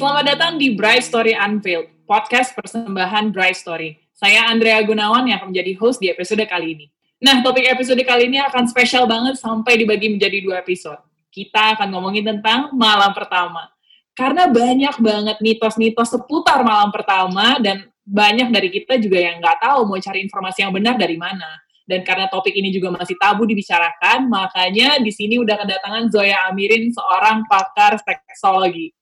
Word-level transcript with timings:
Selamat 0.00 0.32
datang 0.32 0.56
di 0.56 0.72
Bright 0.72 1.04
Story 1.04 1.36
Unveiled, 1.36 2.08
podcast 2.08 2.56
persembahan 2.56 3.36
Bright 3.36 3.52
Story. 3.52 4.00
Saya 4.16 4.48
Andrea 4.48 4.80
Gunawan 4.80 5.28
yang 5.28 5.36
akan 5.36 5.52
menjadi 5.52 5.76
host 5.76 6.00
di 6.00 6.08
episode 6.08 6.40
kali 6.48 6.72
ini. 6.72 6.86
Nah, 7.20 7.44
topik 7.44 7.68
episode 7.68 8.00
kali 8.00 8.32
ini 8.32 8.40
akan 8.40 8.64
spesial 8.64 9.04
banget 9.04 9.36
sampai 9.36 9.76
dibagi 9.76 10.08
menjadi 10.08 10.40
dua 10.40 10.64
episode. 10.64 11.04
Kita 11.28 11.76
akan 11.76 11.92
ngomongin 11.92 12.24
tentang 12.24 12.72
malam 12.72 13.12
pertama. 13.12 13.68
Karena 14.16 14.48
banyak 14.48 14.96
banget 15.04 15.36
mitos-mitos 15.44 16.16
seputar 16.16 16.64
malam 16.64 16.88
pertama 16.88 17.60
dan 17.60 17.84
banyak 18.00 18.48
dari 18.56 18.72
kita 18.72 18.96
juga 18.96 19.20
yang 19.20 19.36
nggak 19.36 19.60
tahu 19.60 19.84
mau 19.84 20.00
cari 20.00 20.24
informasi 20.24 20.64
yang 20.64 20.72
benar 20.72 20.96
dari 20.96 21.20
mana. 21.20 21.60
Dan 21.84 22.08
karena 22.08 22.24
topik 22.32 22.56
ini 22.56 22.72
juga 22.72 22.88
masih 22.88 23.20
tabu 23.20 23.44
dibicarakan, 23.44 24.32
makanya 24.32 24.96
di 24.96 25.12
sini 25.12 25.36
udah 25.36 25.60
kedatangan 25.60 26.08
Zoya 26.08 26.48
Amirin, 26.48 26.88
seorang 26.88 27.44
pakar 27.44 28.00
seksologi. 28.00 28.96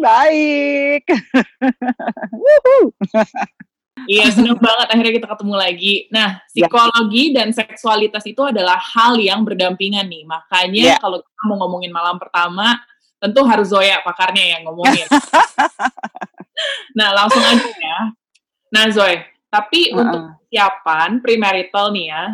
Baik. 0.00 1.04
Iya, 4.08 4.32
seneng 4.32 4.56
banget 4.56 4.88
akhirnya 4.96 5.12
kita 5.12 5.28
ketemu 5.28 5.54
lagi. 5.60 5.94
Nah, 6.08 6.40
Ya. 6.56 6.64
psikologi 6.64 7.36
dan 7.36 7.52
seksualitas 7.52 8.24
itu 8.24 8.40
adalah 8.40 8.80
hal 8.80 9.20
yang 9.20 9.44
berdampingan 9.44 10.08
nih. 10.08 10.24
Makanya 10.24 10.96
Ya. 10.96 10.96
kalau 10.96 11.20
kita 11.20 11.42
mau 11.44 11.60
ngomongin 11.60 11.92
malam 11.92 12.16
pertama, 12.16 12.80
tentu 13.20 13.44
harus 13.44 13.68
Zoya 13.68 14.00
pakarnya 14.00 14.56
yang 14.56 14.64
ngomongin. 14.64 15.04
nah, 16.98 17.12
langsung 17.12 17.44
aja 17.44 17.60
ya. 17.60 17.98
Nah, 18.72 18.88
Zoy, 18.88 19.20
tapi 19.52 19.92
Heeh. 19.92 20.00
untuk 20.00 20.32
persiapan 20.48 21.10
premarital 21.20 21.92
nih 21.92 22.06
ya, 22.08 22.24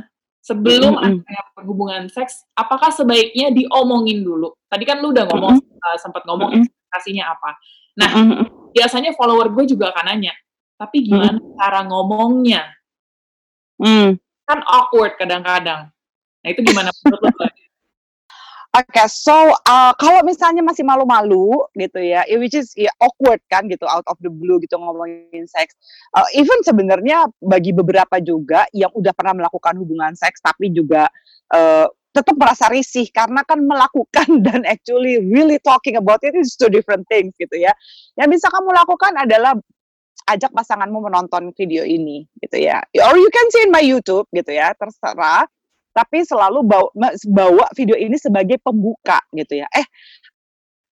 sebelum 0.47 0.95
Mm-mm. 0.95 1.27
ada 1.27 1.43
hubungan 1.67 2.07
seks, 2.07 2.47
apakah 2.55 2.95
sebaiknya 2.95 3.51
diomongin 3.51 4.23
dulu? 4.23 4.55
Tadi 4.71 4.87
kan 4.87 5.03
lu 5.03 5.11
udah 5.11 5.27
ngomong, 5.27 5.59
uh, 5.59 5.99
sempat 5.99 6.23
ngomong 6.23 6.55
Mm-mm. 6.55 6.63
ekspektasinya 6.63 7.35
apa. 7.35 7.51
Nah, 7.99 8.11
Mm-mm. 8.15 8.71
biasanya 8.71 9.11
follower 9.19 9.51
gue 9.51 9.75
juga 9.75 9.91
akan 9.91 10.07
nanya, 10.07 10.39
tapi 10.79 11.03
gimana 11.03 11.43
cara 11.59 11.83
ngomongnya? 11.83 12.63
Hmm. 13.83 14.15
Kan 14.47 14.63
awkward 14.63 15.19
kadang-kadang. 15.19 15.91
Nah, 16.41 16.49
itu 16.49 16.63
gimana 16.63 16.95
menurut 17.03 17.35
lo? 17.35 17.47
Oke, 18.77 19.09
so 19.09 19.33
uh, 19.65 19.97
kalau 19.97 20.21
misalnya 20.21 20.61
masih 20.61 20.85
malu-malu 20.85 21.65
gitu 21.81 21.97
ya, 21.97 22.29
eh, 22.29 22.37
which 22.37 22.53
is 22.53 22.77
ya, 22.77 22.93
awkward 23.01 23.41
kan 23.49 23.65
gitu, 23.73 23.89
out 23.89 24.05
of 24.05 24.21
the 24.21 24.29
blue 24.29 24.61
gitu 24.61 24.77
ngomongin 24.77 25.49
seks. 25.49 25.73
Uh, 26.13 26.29
even 26.37 26.61
sebenarnya 26.61 27.25
bagi 27.41 27.73
beberapa 27.73 28.21
juga 28.21 28.69
yang 28.77 28.93
udah 28.93 29.17
pernah 29.17 29.33
melakukan 29.33 29.81
hubungan 29.81 30.13
seks 30.13 30.45
tapi 30.45 30.77
juga 30.77 31.09
uh, 31.57 31.89
tetap 32.13 32.37
merasa 32.37 32.69
risih 32.69 33.09
karena 33.17 33.49
kan 33.49 33.65
melakukan 33.65 34.29
dan 34.47 34.69
actually 34.69 35.25
really 35.25 35.57
talking 35.65 35.97
about 35.97 36.21
it 36.21 36.37
is 36.37 36.53
two 36.53 36.69
different 36.69 37.09
things 37.09 37.33
gitu 37.41 37.57
ya. 37.57 37.73
Yang 38.21 38.37
bisa 38.37 38.53
kamu 38.53 38.77
lakukan 38.77 39.17
adalah 39.17 39.57
ajak 40.29 40.53
pasanganmu 40.53 41.01
menonton 41.01 41.49
video 41.57 41.81
ini 41.81 42.29
gitu 42.45 42.61
ya. 42.61 42.85
Or 43.09 43.17
you 43.17 43.33
can 43.33 43.49
see 43.57 43.65
in 43.65 43.73
my 43.73 43.81
YouTube 43.81 44.29
gitu 44.37 44.53
ya, 44.53 44.77
terserah 44.77 45.49
tapi 45.97 46.29
selalu 46.29 46.61
bawa, 46.61 46.93
bawa 47.25 47.67
video 47.73 47.97
ini 47.97 48.21
sebagai 48.21 48.61
pembuka 48.61 49.17
gitu 49.33 49.65
ya. 49.65 49.69
Eh, 49.73 49.87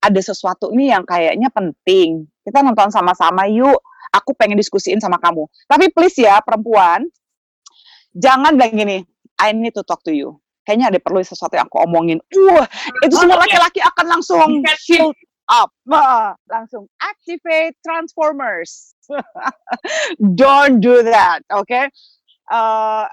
ada 0.00 0.20
sesuatu 0.24 0.72
nih 0.72 0.96
yang 0.96 1.04
kayaknya 1.04 1.52
penting. 1.52 2.24
Kita 2.40 2.64
nonton 2.64 2.88
sama-sama 2.88 3.44
yuk. 3.52 3.84
Aku 4.16 4.32
pengen 4.32 4.56
diskusiin 4.56 5.04
sama 5.04 5.20
kamu. 5.20 5.44
Tapi 5.68 5.92
please 5.92 6.24
ya 6.24 6.40
perempuan, 6.40 7.04
jangan 8.16 8.56
bilang 8.56 8.72
gini, 8.72 8.98
I 9.36 9.52
need 9.52 9.76
to 9.76 9.84
talk 9.84 10.00
to 10.08 10.14
you. 10.14 10.40
Kayaknya 10.64 10.96
ada 10.96 11.00
perlu 11.02 11.20
sesuatu 11.20 11.52
yang 11.60 11.68
aku 11.68 11.84
omongin. 11.84 12.24
Wah, 12.48 12.64
itu 13.04 13.12
semua 13.12 13.36
laki-laki 13.36 13.84
akan 13.84 14.06
langsung 14.08 14.48
shield 14.80 15.12
up. 15.52 15.68
Langsung 16.48 16.88
activate 17.04 17.76
transformers. 17.84 18.96
Don't 20.40 20.80
do 20.80 21.04
that, 21.04 21.44
oke? 21.52 21.68
Eh, 21.68 23.04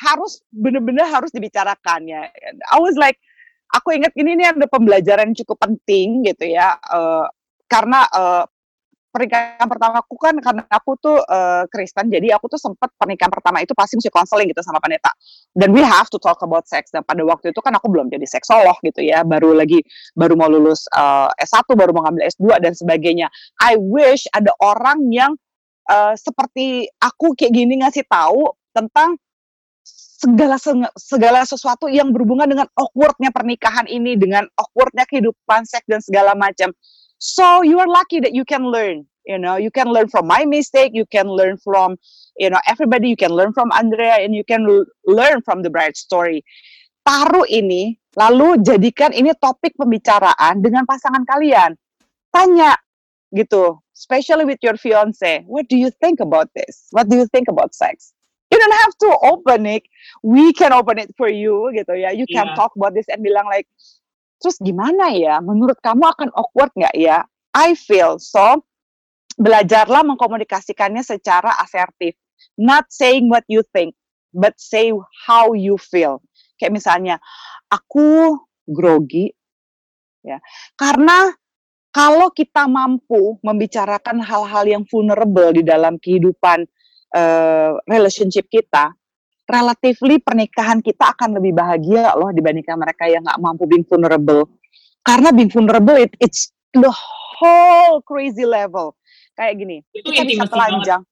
harus 0.00 0.44
bener-bener 0.52 1.04
harus 1.08 1.32
dibicarakan 1.32 2.08
ya. 2.08 2.28
I 2.72 2.78
was 2.80 2.96
like, 2.96 3.16
aku 3.72 3.96
ingat 3.96 4.12
ini 4.16 4.36
nih 4.36 4.52
ada 4.52 4.66
pembelajaran 4.68 5.32
cukup 5.32 5.56
penting 5.62 6.24
gitu 6.24 6.52
ya, 6.52 6.76
eh, 6.76 7.26
karena 7.66 8.04
eh, 8.08 8.44
pernikahan 9.16 9.64
pertamaku 9.64 10.14
kan 10.20 10.36
karena 10.36 10.62
aku 10.68 10.92
tuh 11.00 11.16
eh, 11.24 11.64
Kristen, 11.72 12.12
jadi 12.12 12.36
aku 12.36 12.52
tuh 12.52 12.60
sempat 12.60 12.92
pernikahan 13.00 13.32
pertama 13.32 13.64
itu 13.64 13.72
pasti 13.72 13.96
mesti 13.96 14.12
konseling 14.12 14.52
gitu 14.52 14.60
sama 14.60 14.76
pendeta. 14.76 15.08
Dan 15.56 15.72
we 15.72 15.80
have 15.80 16.12
to 16.12 16.20
talk 16.20 16.36
about 16.44 16.68
sex. 16.68 16.92
Dan 16.92 17.00
pada 17.00 17.24
waktu 17.24 17.56
itu 17.56 17.60
kan 17.64 17.72
aku 17.72 17.88
belum 17.88 18.12
jadi 18.12 18.28
seksolog 18.28 18.76
gitu 18.84 19.00
ya, 19.00 19.24
baru 19.24 19.56
lagi 19.56 19.80
baru 20.12 20.36
mau 20.36 20.52
lulus 20.52 20.84
eh, 20.92 21.28
S1, 21.40 21.64
baru 21.72 21.96
mau 21.96 22.04
ngambil 22.04 22.28
S2 22.28 22.60
dan 22.60 22.72
sebagainya. 22.76 23.32
I 23.64 23.80
wish 23.80 24.28
ada 24.36 24.52
orang 24.60 25.08
yang 25.08 25.32
eh, 25.88 26.14
seperti 26.20 26.84
aku 27.00 27.32
kayak 27.32 27.56
gini 27.56 27.80
ngasih 27.80 28.04
tahu 28.04 28.52
tentang 28.76 29.16
segala 30.16 30.58
segala 30.98 31.46
sesuatu 31.46 31.86
yang 31.86 32.10
berhubungan 32.10 32.50
dengan 32.50 32.66
awkwardnya 32.74 33.30
pernikahan 33.30 33.86
ini, 33.86 34.18
dengan 34.18 34.50
awkwardnya 34.58 35.06
kehidupan 35.06 35.62
seks 35.62 35.86
dan 35.86 36.02
segala 36.02 36.34
macam. 36.34 36.74
So 37.22 37.62
you 37.62 37.78
are 37.78 37.88
lucky 37.88 38.18
that 38.20 38.34
you 38.34 38.42
can 38.42 38.66
learn. 38.66 39.06
You 39.26 39.38
know, 39.38 39.58
you 39.58 39.74
can 39.74 39.90
learn 39.90 40.06
from 40.06 40.30
my 40.30 40.46
mistake, 40.46 40.94
you 40.94 41.06
can 41.06 41.26
learn 41.26 41.58
from 41.62 41.98
you 42.38 42.50
know 42.50 42.62
everybody, 42.66 43.10
you 43.10 43.18
can 43.18 43.34
learn 43.34 43.54
from 43.54 43.70
Andrea, 43.70 44.22
and 44.22 44.34
you 44.34 44.42
can 44.42 44.66
learn 45.06 45.42
from 45.46 45.62
the 45.62 45.70
bright 45.70 45.94
story. 45.94 46.42
Taruh 47.06 47.46
ini, 47.46 47.94
lalu 48.18 48.58
jadikan 48.66 49.14
ini 49.14 49.30
topik 49.38 49.78
pembicaraan 49.78 50.58
dengan 50.58 50.82
pasangan 50.82 51.22
kalian. 51.22 51.78
Tanya 52.34 52.74
gitu, 53.34 53.78
especially 53.94 54.46
with 54.46 54.58
your 54.62 54.74
fiance, 54.78 55.44
what 55.46 55.66
do 55.68 55.76
you 55.76 55.90
think 56.02 56.18
about 56.18 56.50
this? 56.54 56.88
What 56.90 57.10
do 57.10 57.16
you 57.18 57.26
think 57.30 57.46
about 57.46 57.74
sex? 57.74 58.15
You 58.46 58.58
don't 58.62 58.78
have 58.86 58.94
to 59.02 59.10
open 59.26 59.66
it. 59.66 59.84
We 60.22 60.54
can 60.54 60.70
open 60.70 61.02
it 61.02 61.10
for 61.18 61.26
you 61.26 61.74
gitu 61.74 61.98
ya. 61.98 62.14
You 62.14 62.30
can 62.30 62.54
Iya. 62.54 62.54
talk 62.54 62.72
about 62.78 62.94
this 62.94 63.10
and 63.10 63.20
bilang 63.20 63.50
like, 63.50 63.66
terus 64.38 64.56
gimana 64.62 65.10
ya? 65.10 65.42
Menurut 65.42 65.78
kamu 65.82 66.06
akan 66.06 66.30
awkward 66.34 66.70
nggak 66.78 66.94
ya? 66.94 67.26
I 67.56 67.74
feel 67.74 68.22
so. 68.22 68.62
Belajarlah 69.36 70.06
mengkomunikasikannya 70.06 71.02
secara 71.04 71.58
asertif. 71.60 72.14
Not 72.56 72.88
saying 72.88 73.28
what 73.28 73.44
you 73.50 73.60
think, 73.74 73.92
but 74.32 74.56
say 74.56 74.94
how 75.28 75.52
you 75.52 75.76
feel. 75.76 76.24
Kayak 76.56 76.72
misalnya, 76.72 77.16
aku 77.68 78.32
grogi, 78.64 79.28
ya. 80.24 80.40
Karena 80.72 81.28
kalau 81.92 82.32
kita 82.32 82.64
mampu 82.68 83.36
membicarakan 83.44 84.24
hal-hal 84.24 84.64
yang 84.68 84.84
vulnerable 84.88 85.52
di 85.52 85.64
dalam 85.64 85.96
kehidupan 86.00 86.64
eh, 87.14 87.72
relationship 87.86 88.48
kita, 88.50 88.90
relatively 89.46 90.18
pernikahan 90.18 90.82
kita 90.82 91.14
akan 91.14 91.38
lebih 91.38 91.54
bahagia 91.54 92.12
loh 92.18 92.34
dibandingkan 92.34 92.74
mereka 92.74 93.06
yang 93.06 93.22
nggak 93.22 93.38
mampu 93.38 93.64
being 93.70 93.86
vulnerable. 93.86 94.50
Karena 95.06 95.30
being 95.30 95.50
vulnerable 95.50 95.94
it, 95.94 96.10
it's 96.18 96.50
the 96.74 96.90
whole 96.90 98.02
crazy 98.02 98.42
level. 98.42 98.98
Kayak 99.38 99.54
gini, 99.60 99.76
Itu 99.92 100.10
kita 100.10 100.24
bisa 100.26 100.42
intimasi 100.42 100.50
banget. 100.50 100.54
telanjang. 100.56 101.02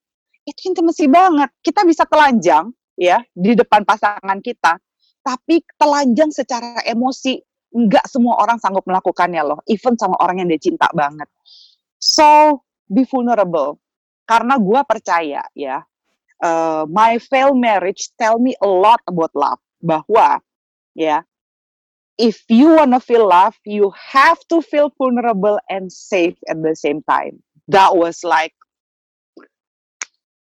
Itu 0.45 0.61
intimasi 0.73 1.05
banget. 1.07 1.51
Kita 1.63 1.81
bisa 1.87 2.03
telanjang 2.09 2.65
ya 2.99 3.19
di 3.31 3.53
depan 3.55 3.83
pasangan 3.87 4.39
kita, 4.43 4.81
tapi 5.23 5.63
telanjang 5.79 6.31
secara 6.35 6.83
emosi 6.83 7.39
nggak 7.75 8.07
semua 8.07 8.39
orang 8.39 8.59
sanggup 8.59 8.87
melakukannya 8.87 9.43
loh. 9.43 9.59
Even 9.71 9.99
sama 9.99 10.15
orang 10.23 10.43
yang 10.43 10.49
dia 10.51 10.63
cinta 10.63 10.87
banget. 10.95 11.27
So 11.99 12.63
be 12.91 13.07
vulnerable. 13.07 13.79
Karena 14.25 14.57
gua 14.57 14.89
percaya 14.89 15.45
ya, 15.53 15.85
uh, 16.45 16.85
my 16.85 17.17
failed 17.17 17.57
marriage 17.57 18.13
tell 18.21 18.37
me 18.37 18.53
a 18.61 18.69
lot 18.69 19.01
about 19.09 19.33
love. 19.33 19.59
Bahwa 19.81 20.45
ya, 20.93 21.25
if 22.21 22.45
you 22.53 22.77
wanna 22.77 23.01
feel 23.01 23.25
love, 23.25 23.57
you 23.65 23.91
have 23.97 24.39
to 24.53 24.61
feel 24.61 24.93
vulnerable 25.01 25.57
and 25.73 25.89
safe 25.89 26.37
at 26.47 26.61
the 26.61 26.77
same 26.77 27.01
time. 27.09 27.41
That 27.73 27.97
was 27.97 28.21
like, 28.21 28.53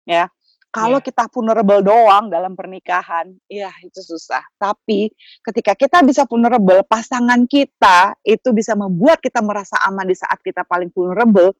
ya, 0.02 0.26
kalau 0.72 0.98
Iya. 0.98 1.06
kita 1.06 1.28
vulnerable 1.30 1.84
doang 1.84 2.32
dalam 2.32 2.56
pernikahan, 2.56 3.30
ya 3.46 3.70
itu 3.84 4.00
susah. 4.02 4.42
Tapi 4.56 5.12
ketika 5.44 5.76
kita 5.76 6.00
bisa 6.02 6.24
vulnerable, 6.26 6.80
pasangan 6.88 7.44
kita 7.46 8.16
itu 8.26 8.50
bisa 8.56 8.72
membuat 8.74 9.20
kita 9.20 9.44
merasa 9.44 9.78
aman 9.84 10.08
di 10.08 10.16
saat 10.16 10.40
kita 10.40 10.64
paling 10.66 10.90
vulnerable. 10.90 11.54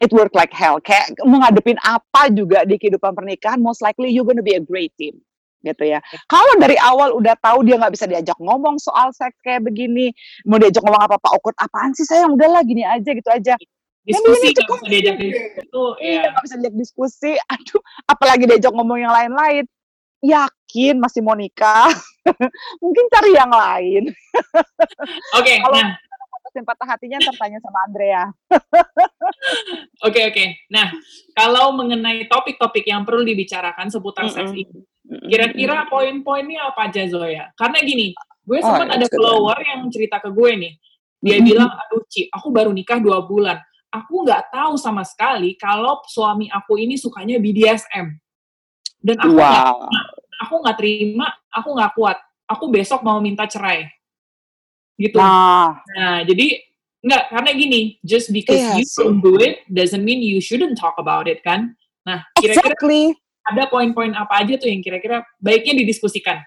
It 0.00 0.10
work 0.10 0.32
like 0.32 0.50
hell. 0.50 0.80
Kayak 0.80 1.12
menghadapin 1.20 1.76
apa 1.78 2.32
juga 2.32 2.64
di 2.64 2.80
kehidupan 2.80 3.12
pernikahan, 3.12 3.60
most 3.60 3.84
likely 3.84 4.08
you're 4.08 4.24
gonna 4.24 4.40
be 4.40 4.56
a 4.56 4.62
great 4.64 4.90
team 4.96 5.20
gitu 5.60 5.84
ya. 5.84 6.00
Kalau 6.24 6.56
dari 6.56 6.72
awal 6.80 7.12
udah 7.12 7.36
tahu 7.36 7.68
dia 7.68 7.76
nggak 7.76 7.92
bisa 7.92 8.08
diajak 8.08 8.40
ngomong 8.40 8.80
soal 8.80 9.12
seks 9.12 9.36
kayak 9.44 9.60
begini, 9.60 10.08
mau 10.48 10.56
diajak 10.56 10.80
ngomong 10.80 11.04
apa-apa 11.04 11.36
awkward, 11.36 11.52
apaan 11.60 11.92
sih 11.92 12.08
sayang 12.08 12.32
udahlah 12.32 12.64
gini 12.64 12.80
aja 12.80 13.12
gitu 13.12 13.28
aja. 13.28 13.60
Diskusi 14.00 14.40
ini 14.40 14.56
nggak 14.56 14.64
cukup 14.64 14.78
bisa 14.80 14.88
diajak 14.88 15.16
diskusi 15.20 15.60
itu, 15.60 15.84
Iya, 16.00 16.08
ya. 16.16 16.20
nggak 16.32 16.42
bisa 16.48 16.54
diajak 16.56 16.76
diskusi. 16.80 17.30
Aduh, 17.52 17.80
apalagi 18.08 18.44
diajak 18.48 18.72
ngomong 18.72 18.98
yang 18.98 19.12
lain-lain. 19.12 19.68
Yakin 20.20 20.96
masih 20.96 21.20
mau 21.20 21.36
nikah? 21.36 21.92
Mungkin 22.84 23.04
cari 23.12 23.30
yang 23.32 23.52
lain. 23.52 24.02
Oke, 25.36 25.60
Kalau- 25.60 25.76
nah 25.76 25.92
dapetin 26.50 26.66
patah 26.66 26.88
hatinya 26.90 27.22
ntar 27.22 27.38
tanya 27.38 27.62
sama 27.62 27.78
Andrea. 27.86 28.22
Oke 30.00 30.20
oke. 30.26 30.44
Nah, 30.72 30.90
kalau 31.36 31.76
mengenai 31.76 32.24
topik-topik 32.26 32.82
yang 32.88 33.04
perlu 33.04 33.20
dibicarakan 33.22 33.92
seputar 33.92 34.26
Mm-mm. 34.26 34.36
seks 34.36 34.52
ini, 34.52 34.80
kira-kira 35.28 35.84
poin-poinnya 35.86 36.72
apa 36.72 36.88
aja 36.88 37.04
Zoya? 37.04 37.52
Karena 37.54 37.84
gini, 37.84 38.16
gue 38.42 38.58
Oh, 38.60 38.64
sempat 38.64 38.88
ada 38.90 39.04
that's 39.04 39.12
good 39.12 39.20
follower 39.20 39.60
yang 39.60 39.84
cerita 39.92 40.16
ke 40.18 40.32
gue 40.32 40.50
nih. 40.56 40.72
Dia 41.20 41.36
Mm-mm. 41.38 41.46
bilang, 41.52 41.70
aduh 41.72 42.04
Ci, 42.08 42.32
aku 42.32 42.48
baru 42.48 42.72
nikah 42.72 42.96
dua 42.96 43.20
bulan. 43.24 43.60
Aku 43.92 44.24
nggak 44.24 44.48
tahu 44.52 44.80
sama 44.80 45.04
sekali 45.04 45.52
kalau 45.60 46.00
suami 46.08 46.48
aku 46.48 46.80
ini 46.80 46.96
sukanya 46.96 47.36
BDSM. 47.36 48.16
Dan 49.00 49.16
aku 49.20 49.36
nggak 49.36 49.52
Wow. 49.68 49.88
aku 50.40 50.54
nggak 50.64 50.76
terima, 50.80 51.26
aku 51.52 51.68
nggak 51.76 51.92
kuat. 51.96 52.18
Aku 52.48 52.64
besok 52.72 53.04
mau 53.04 53.20
minta 53.20 53.44
cerai. 53.44 53.84
Gitu. 55.00 55.16
Nah, 55.16 55.80
Nah, 55.96 56.20
jadi 56.28 56.60
nggak 57.00 57.32
karena 57.32 57.50
gini, 57.56 57.80
just 58.04 58.28
because 58.28 58.60
Iya 58.60 58.76
you 58.76 58.84
don't 59.00 59.24
do 59.24 59.40
it 59.40 59.64
doesn't 59.72 60.04
mean 60.04 60.20
you 60.20 60.44
shouldn't 60.44 60.76
talk 60.76 61.00
about 61.00 61.24
it 61.24 61.40
kan? 61.40 61.72
Nah, 62.04 62.20
kira-kira 62.36 62.76
exactly. 62.76 63.16
ada 63.48 63.64
poin-poin 63.72 64.12
apa 64.12 64.44
aja 64.44 64.60
tuh 64.60 64.68
yang 64.68 64.84
kira-kira 64.84 65.24
baiknya 65.40 65.80
didiskusikan? 65.80 66.44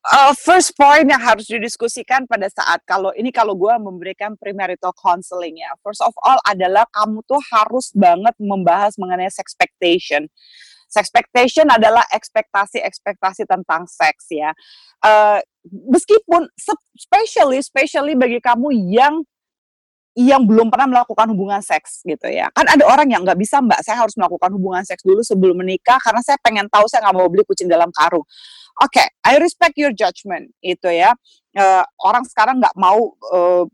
Uh, 0.00 0.32
first 0.32 0.72
point 0.80 1.04
yang 1.04 1.20
harus 1.20 1.44
didiskusikan 1.44 2.24
pada 2.24 2.48
saat 2.48 2.80
kalau 2.88 3.12
ini 3.12 3.28
kalau 3.28 3.52
gue 3.52 3.72
memberikan 3.76 4.32
premarital 4.32 4.96
counseling 4.96 5.60
ya. 5.60 5.72
First 5.84 6.00
of 6.00 6.16
all 6.24 6.40
adalah 6.48 6.88
kamu 6.88 7.20
tuh 7.28 7.40
harus 7.52 7.92
banget 7.92 8.32
membahas 8.40 8.96
mengenai 8.96 9.28
sexpectation. 9.28 10.24
Sexpectation 10.90 11.70
adalah 11.70 12.02
ekspektasi-ekspektasi 12.10 13.46
tentang 13.46 13.86
seks 13.86 14.34
ya. 14.34 14.50
Uh, 15.00 15.38
meskipun 15.86 16.50
especially 16.98 17.62
especially 17.62 18.18
bagi 18.18 18.42
kamu 18.42 18.74
yang 18.90 19.22
yang 20.18 20.42
belum 20.42 20.74
pernah 20.74 20.90
melakukan 20.90 21.30
hubungan 21.30 21.62
seks 21.62 22.02
gitu 22.02 22.26
ya. 22.26 22.50
Kan 22.50 22.66
ada 22.66 22.82
orang 22.82 23.06
yang 23.06 23.22
nggak 23.22 23.38
bisa 23.38 23.62
mbak, 23.62 23.78
saya 23.86 24.02
harus 24.02 24.18
melakukan 24.18 24.50
hubungan 24.58 24.82
seks 24.82 25.06
dulu 25.06 25.22
sebelum 25.22 25.62
menikah 25.62 26.02
karena 26.02 26.18
saya 26.26 26.36
pengen 26.42 26.66
tahu 26.66 26.90
saya 26.90 27.06
nggak 27.06 27.16
mau 27.16 27.30
beli 27.30 27.46
kucing 27.46 27.70
dalam 27.70 27.88
karung. 27.94 28.26
Oke, 28.82 29.04
I 29.22 29.38
respect 29.38 29.78
your 29.78 29.94
judgment 29.94 30.50
itu 30.64 30.90
ya. 30.90 31.14
Eh, 31.54 31.84
orang 32.02 32.26
sekarang 32.26 32.58
nggak 32.58 32.74
mau 32.74 33.14
eh, 33.30 33.64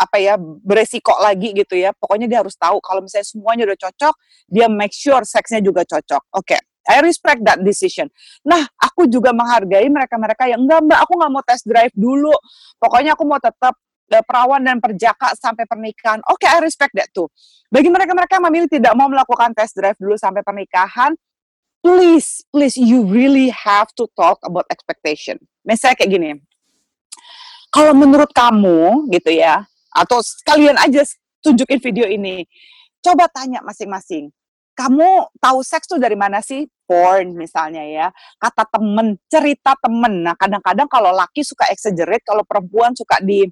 apa 0.00 0.16
ya 0.20 0.34
beresiko 0.38 1.14
lagi 1.20 1.52
gitu 1.52 1.76
ya. 1.76 1.92
Pokoknya 1.94 2.26
dia 2.26 2.38
harus 2.40 2.56
tahu 2.56 2.80
kalau 2.80 3.04
misalnya 3.04 3.26
semuanya 3.28 3.62
udah 3.68 3.78
cocok, 3.88 4.14
dia 4.48 4.66
make 4.70 4.94
sure 4.94 5.22
seksnya 5.22 5.60
juga 5.60 5.84
cocok. 5.84 6.22
Oke, 6.36 6.56
I 6.84 7.00
respect 7.00 7.40
that 7.48 7.64
decision. 7.64 8.12
Nah, 8.44 8.68
aku 8.76 9.08
juga 9.08 9.32
menghargai 9.32 9.88
mereka-mereka 9.88 10.48
yang 10.52 10.64
enggak 10.64 10.80
mbak, 10.84 10.98
aku 11.00 11.12
nggak 11.16 11.32
mau 11.32 11.44
test 11.44 11.64
drive 11.64 11.94
dulu. 11.96 12.32
Pokoknya 12.76 13.16
aku 13.16 13.24
mau 13.24 13.40
tetap 13.40 13.74
eh, 14.12 14.24
perawan 14.24 14.60
dan 14.60 14.78
perjaka 14.80 15.32
sampai 15.36 15.64
pernikahan. 15.64 16.20
Oke, 16.28 16.44
I 16.44 16.60
respect 16.60 16.92
that 16.96 17.08
too. 17.16 17.28
Bagi 17.72 17.88
mereka-mereka 17.88 18.36
yang 18.36 18.46
memilih 18.52 18.68
tidak 18.68 18.92
mau 18.92 19.08
melakukan 19.08 19.56
test 19.56 19.72
drive 19.74 19.96
dulu 19.96 20.14
sampai 20.20 20.44
pernikahan, 20.44 21.16
please, 21.80 22.44
please, 22.52 22.76
you 22.76 23.04
really 23.04 23.48
have 23.52 23.88
to 23.96 24.08
talk 24.16 24.40
about 24.44 24.68
expectation. 24.68 25.40
Misalnya 25.64 25.96
kayak 26.00 26.10
gini, 26.12 26.30
kalau 27.72 27.96
menurut 27.96 28.32
kamu 28.32 29.08
gitu 29.12 29.32
ya, 29.32 29.64
atau 29.94 30.18
sekalian 30.20 30.74
aja 30.76 31.06
tunjukin 31.40 31.78
video 31.78 32.10
ini, 32.10 32.44
coba 33.00 33.30
tanya 33.30 33.62
masing-masing, 33.62 34.34
kamu 34.74 35.30
tahu 35.38 35.62
seks 35.62 35.86
tuh 35.86 36.02
dari 36.02 36.18
mana 36.18 36.42
sih? 36.42 36.66
Porn 36.84 37.32
misalnya 37.38 37.80
ya, 37.86 38.06
kata 38.36 38.68
temen, 38.68 39.16
cerita 39.30 39.72
temen. 39.80 40.26
Nah 40.26 40.36
kadang-kadang 40.36 40.90
kalau 40.90 41.14
laki 41.14 41.40
suka 41.40 41.70
exaggerate, 41.72 42.26
kalau 42.26 42.44
perempuan 42.44 42.92
suka 42.92 43.22
di 43.24 43.46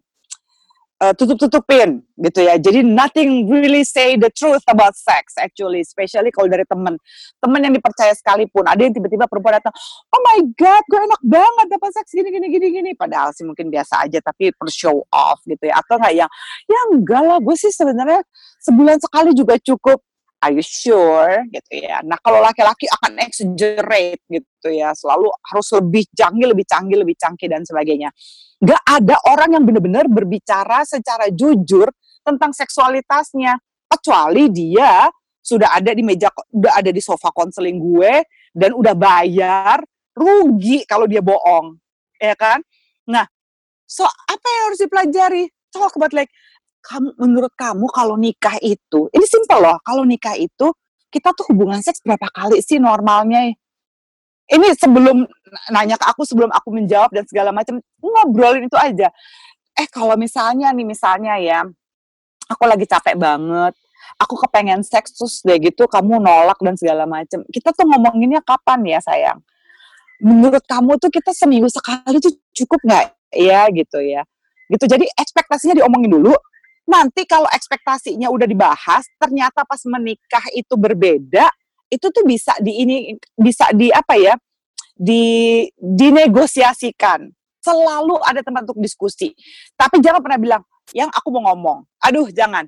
uh, 1.02 1.12
tutup-tutupin 1.18 2.06
gitu 2.14 2.40
ya. 2.46 2.54
Jadi 2.62 2.86
nothing 2.86 3.50
really 3.50 3.82
say 3.82 4.14
the 4.14 4.30
truth 4.30 4.62
about 4.70 4.94
sex 4.94 5.34
actually, 5.34 5.82
especially 5.82 6.30
kalau 6.30 6.46
dari 6.46 6.62
temen. 6.62 6.94
Temen 7.42 7.60
yang 7.66 7.74
dipercaya 7.74 8.14
sekalipun, 8.14 8.62
ada 8.70 8.78
yang 8.78 8.94
tiba-tiba 8.94 9.26
perempuan 9.26 9.58
datang, 9.58 9.74
oh 10.14 10.20
my 10.22 10.38
god, 10.54 10.82
gue 10.86 11.00
enak 11.02 11.22
banget 11.26 11.66
dapat 11.74 11.90
seks 11.98 12.14
gini 12.14 12.30
gini 12.30 12.46
gini 12.46 12.66
gini. 12.70 12.90
Padahal 12.94 13.34
sih 13.34 13.42
mungkin 13.42 13.66
biasa 13.66 14.06
aja, 14.06 14.22
tapi 14.22 14.54
per 14.54 14.70
show 14.70 15.02
off 15.10 15.42
gitu 15.42 15.66
ya. 15.66 15.82
Atau 15.82 15.98
nggak 15.98 16.14
yang, 16.14 16.30
ya 16.70 16.80
enggak 16.94 17.22
lah, 17.26 17.38
gue 17.42 17.56
sih 17.58 17.74
sebenarnya 17.74 18.22
sebulan 18.62 19.02
sekali 19.02 19.34
juga 19.34 19.58
cukup. 19.58 19.98
Are 20.42 20.50
you 20.50 20.64
sure? 20.66 21.46
Gitu 21.54 21.86
ya. 21.86 22.02
Nah 22.02 22.18
kalau 22.18 22.42
laki-laki 22.42 22.90
akan 22.90 23.22
exaggerate 23.22 24.26
gitu 24.26 24.68
ya, 24.74 24.90
selalu 24.90 25.30
harus 25.46 25.68
lebih 25.78 26.04
canggih, 26.10 26.50
lebih 26.50 26.66
canggih, 26.66 26.98
lebih 26.98 27.14
canggih 27.14 27.46
dan 27.46 27.62
sebagainya. 27.62 28.10
Nggak 28.58 28.82
ada 28.82 29.16
orang 29.30 29.54
yang 29.54 29.64
benar-benar 29.64 30.10
berbicara 30.10 30.82
secara 30.82 31.30
jujur 31.30 31.86
tentang 32.26 32.50
seksualitasnya. 32.50 33.54
Kecuali 33.86 34.50
dia 34.50 35.06
sudah 35.42 35.78
ada 35.78 35.94
di 35.94 36.02
meja 36.02 36.32
udah 36.54 36.80
ada 36.80 36.90
di 36.90 37.02
sofa 37.02 37.28
konseling 37.34 37.76
gue 37.76 38.24
dan 38.54 38.72
udah 38.72 38.94
bayar 38.98 39.78
rugi 40.16 40.82
kalau 40.90 41.06
dia 41.06 41.22
bohong. 41.22 41.78
Ya 42.18 42.34
kan? 42.34 42.62
Nah 43.06 43.26
so 43.86 44.02
apa 44.06 44.46
yang 44.46 44.62
harus 44.72 44.80
dipelajari? 44.82 45.44
Talk 45.72 45.96
about 45.96 46.12
like 46.12 46.28
kamu 46.82 47.14
menurut 47.16 47.52
kamu 47.54 47.86
kalau 47.94 48.18
nikah 48.18 48.58
itu 48.58 49.06
ini 49.14 49.24
simple 49.26 49.62
loh 49.62 49.78
kalau 49.86 50.02
nikah 50.02 50.34
itu 50.34 50.74
kita 51.12 51.36
tuh 51.36 51.52
hubungan 51.52 51.78
seks 51.84 52.00
berapa 52.00 52.24
kali 52.32 52.64
sih 52.64 52.80
normalnya? 52.80 53.52
Ini 54.48 54.68
sebelum 54.80 55.28
nanya 55.68 56.00
ke 56.00 56.08
aku 56.08 56.24
sebelum 56.24 56.48
aku 56.48 56.72
menjawab 56.72 57.12
dan 57.12 57.28
segala 57.28 57.52
macam 57.52 57.78
ngobrolin 58.00 58.64
itu 58.64 58.76
aja. 58.80 59.12
Eh 59.76 59.86
kalau 59.92 60.16
misalnya 60.16 60.72
nih 60.72 60.88
misalnya 60.88 61.36
ya 61.36 61.68
aku 62.48 62.64
lagi 62.64 62.88
capek 62.88 63.16
banget 63.16 63.76
aku 64.20 64.34
kepengen 64.44 64.82
seks 64.84 65.14
terus 65.16 65.40
deh 65.44 65.56
gitu 65.62 65.88
kamu 65.88 66.20
nolak 66.20 66.58
dan 66.60 66.74
segala 66.76 67.04
macam. 67.08 67.44
Kita 67.48 67.72
tuh 67.72 67.86
ngomonginnya 67.86 68.40
kapan 68.44 68.80
ya 68.84 68.98
sayang? 69.00 69.38
Menurut 70.22 70.64
kamu 70.64 70.96
tuh 71.00 71.10
kita 71.12 71.32
seminggu 71.34 71.68
sekali 71.72 72.18
tuh 72.20 72.32
cukup 72.54 72.80
nggak? 72.86 73.06
Ya 73.36 73.68
gitu 73.72 73.98
ya. 74.00 74.24
Gitu 74.68 74.84
jadi 74.88 75.04
ekspektasinya 75.16 75.82
diomongin 75.82 76.12
dulu 76.12 76.32
nanti 76.92 77.24
kalau 77.24 77.48
ekspektasinya 77.48 78.28
udah 78.28 78.44
dibahas 78.44 79.08
ternyata 79.16 79.64
pas 79.64 79.80
menikah 79.88 80.44
itu 80.52 80.76
berbeda 80.76 81.48
itu 81.88 82.06
tuh 82.08 82.24
bisa 82.24 82.52
di 82.60 82.72
ini 82.84 82.96
bisa 83.36 83.68
di 83.72 83.88
apa 83.88 84.16
ya 84.16 84.36
di 84.96 85.64
dinegosiasikan. 85.76 87.28
Selalu 87.62 88.18
ada 88.26 88.42
tempat 88.42 88.66
untuk 88.68 88.82
diskusi. 88.82 89.30
Tapi 89.78 90.02
jangan 90.02 90.20
pernah 90.24 90.40
bilang 90.40 90.62
yang 90.96 91.08
aku 91.12 91.28
mau 91.30 91.52
ngomong. 91.52 91.84
Aduh 92.04 92.28
jangan. 92.32 92.66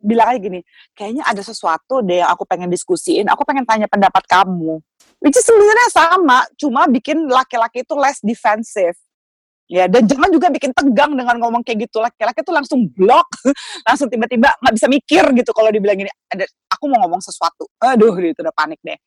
Bilang 0.00 0.32
aja 0.32 0.40
gini 0.40 0.64
kayaknya 0.96 1.28
ada 1.28 1.44
sesuatu 1.44 2.00
deh 2.00 2.24
yang 2.24 2.32
aku 2.32 2.48
pengen 2.48 2.72
diskusiin 2.72 3.28
aku 3.28 3.44
pengen 3.44 3.68
tanya 3.68 3.84
pendapat 3.84 4.24
kamu. 4.24 4.80
Which 5.20 5.36
is 5.36 5.44
sebenarnya 5.44 5.88
sama 5.92 6.48
cuma 6.56 6.88
bikin 6.88 7.28
laki-laki 7.28 7.84
itu 7.84 7.92
less 7.92 8.16
defensive 8.24 8.96
ya 9.70 9.86
dan 9.86 10.02
jangan 10.02 10.26
juga 10.34 10.50
bikin 10.50 10.74
tegang 10.74 11.14
dengan 11.14 11.38
ngomong 11.38 11.62
kayak 11.62 11.86
gitu. 11.86 12.02
Laki-laki 12.02 12.42
tuh 12.42 12.50
langsung 12.50 12.90
blok 12.90 13.30
langsung 13.88 14.10
tiba-tiba 14.10 14.50
nggak 14.58 14.74
bisa 14.74 14.86
mikir 14.90 15.24
gitu 15.38 15.50
kalau 15.54 15.70
dibilang 15.70 15.94
gini. 15.94 16.10
Ada 16.26 16.50
aku 16.74 16.90
mau 16.90 17.06
ngomong 17.06 17.22
sesuatu. 17.22 17.70
Aduh 17.78 18.10
gitu 18.18 18.42
udah 18.42 18.52
panik 18.52 18.82
deh. 18.82 18.98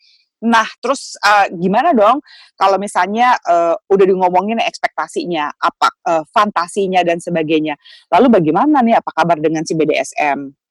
Nah 0.48 0.68
terus 0.80 1.20
uh, 1.20 1.52
gimana 1.52 1.92
dong 1.92 2.24
kalau 2.56 2.80
misalnya 2.80 3.36
uh, 3.44 3.76
udah 3.92 4.06
di 4.08 4.16
ngomongin 4.16 4.64
ekspektasinya 4.64 5.52
apa 5.60 5.88
uh, 6.08 6.24
fantasinya 6.32 7.04
dan 7.04 7.20
sebagainya. 7.20 7.76
Lalu 8.08 8.40
bagaimana 8.40 8.80
nih 8.80 9.04
apa 9.04 9.12
kabar 9.12 9.38
dengan 9.44 9.68
si 9.68 9.76
BDSM 9.76 10.64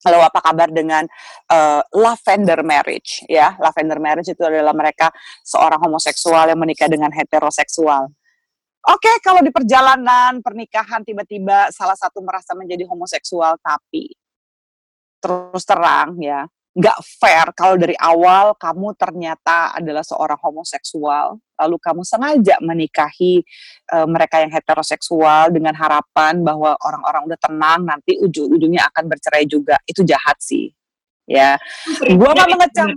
lalu 0.00 0.16
apa 0.24 0.40
kabar 0.40 0.72
dengan 0.72 1.04
uh, 1.52 1.84
lavender 1.92 2.64
marriage 2.64 3.20
ya? 3.28 3.52
Lavender 3.60 4.00
marriage 4.00 4.32
itu 4.32 4.40
adalah 4.40 4.72
mereka 4.72 5.12
seorang 5.44 5.76
homoseksual 5.76 6.48
yang 6.48 6.56
menikah 6.56 6.88
dengan 6.88 7.12
heteroseksual 7.12 8.08
Oke, 8.80 9.12
okay, 9.12 9.16
kalau 9.20 9.44
di 9.44 9.52
perjalanan 9.52 10.40
pernikahan 10.40 11.04
tiba-tiba 11.04 11.68
salah 11.68 11.92
satu 11.92 12.24
merasa 12.24 12.56
menjadi 12.56 12.88
homoseksual, 12.88 13.60
tapi 13.60 14.08
terus 15.20 15.68
terang 15.68 16.16
ya, 16.16 16.48
nggak 16.72 16.98
fair 17.20 17.52
kalau 17.52 17.76
dari 17.76 17.92
awal 18.00 18.56
kamu 18.56 18.96
ternyata 18.96 19.76
adalah 19.76 20.00
seorang 20.00 20.40
homoseksual, 20.40 21.36
lalu 21.60 21.76
kamu 21.76 22.02
sengaja 22.08 22.56
menikahi 22.64 23.44
uh, 23.92 24.08
mereka 24.08 24.40
yang 24.40 24.48
heteroseksual 24.48 25.52
dengan 25.52 25.76
harapan 25.76 26.40
bahwa 26.40 26.72
orang-orang 26.80 27.28
udah 27.28 27.40
tenang, 27.42 27.84
nanti 27.84 28.16
ujung-ujungnya 28.16 28.88
akan 28.88 29.12
bercerai 29.12 29.44
juga, 29.44 29.76
itu 29.84 30.00
jahat 30.08 30.40
sih, 30.40 30.72
ya. 31.28 31.60
Gue 32.08 32.30
nggak 32.32 32.48
mengecam 32.48 32.96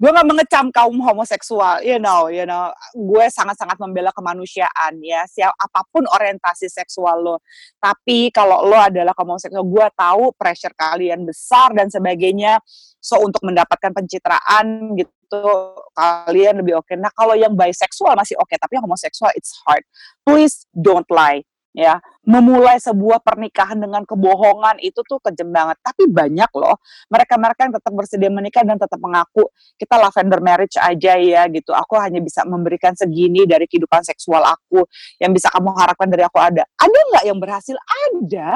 gue 0.00 0.08
gak 0.08 0.24
mengecam 0.24 0.66
kaum 0.72 0.96
homoseksual, 0.96 1.84
you 1.84 2.00
know, 2.00 2.32
you 2.32 2.48
know, 2.48 2.72
gue 2.96 3.26
sangat-sangat 3.28 3.76
membela 3.76 4.08
kemanusiaan 4.16 4.96
ya, 5.04 5.28
siap 5.28 5.52
apa 5.60 5.84
pun 5.92 6.08
orientasi 6.08 6.72
seksual 6.72 7.20
lo. 7.20 7.36
Tapi 7.76 8.32
kalau 8.32 8.64
lo 8.64 8.80
adalah 8.80 9.12
homoseksual, 9.12 9.60
gue 9.60 9.86
tahu 9.92 10.32
pressure 10.40 10.72
kalian 10.72 11.28
besar 11.28 11.76
dan 11.76 11.92
sebagainya. 11.92 12.56
So 12.96 13.20
untuk 13.20 13.44
mendapatkan 13.44 13.92
pencitraan 13.92 14.96
gitu, 14.96 15.44
kalian 15.92 16.64
lebih 16.64 16.80
oke. 16.80 16.88
Okay. 16.88 16.96
Nah 16.96 17.12
kalau 17.12 17.36
yang 17.36 17.52
bisexual 17.52 18.16
masih 18.16 18.40
oke, 18.40 18.48
okay, 18.48 18.56
tapi 18.56 18.80
yang 18.80 18.88
homoseksual 18.88 19.36
it's 19.36 19.52
hard. 19.68 19.84
Please 20.24 20.64
don't 20.72 21.08
lie. 21.12 21.44
Ya. 21.74 21.98
Memulai 22.26 22.76
sebuah 22.78 23.24
pernikahan 23.24 23.80
dengan 23.80 24.04
kebohongan 24.04 24.78
itu 24.84 25.00
tuh 25.06 25.18
kejam 25.24 25.50
banget. 25.50 25.80
Tapi 25.80 26.06
banyak 26.06 26.50
loh 26.54 26.78
mereka-mereka 27.08 27.60
yang 27.66 27.74
tetap 27.74 27.92
bersedia 27.96 28.30
menikah 28.30 28.62
dan 28.62 28.76
tetap 28.76 29.00
mengaku 29.00 29.48
kita 29.80 29.96
lavender 29.98 30.40
marriage 30.44 30.76
aja 30.78 31.16
ya 31.16 31.42
gitu. 31.48 31.72
Aku 31.74 31.96
hanya 31.98 32.20
bisa 32.20 32.44
memberikan 32.44 32.92
segini 32.94 33.48
dari 33.48 33.64
kehidupan 33.64 34.04
seksual 34.04 34.44
aku 34.44 34.84
yang 35.18 35.32
bisa 35.32 35.48
kamu 35.50 35.72
harapkan 35.74 36.08
dari 36.10 36.22
aku 36.26 36.38
ada. 36.38 36.62
Ada 36.76 36.98
nggak 37.14 37.24
yang 37.26 37.38
berhasil? 37.40 37.76
Ada. 37.80 38.52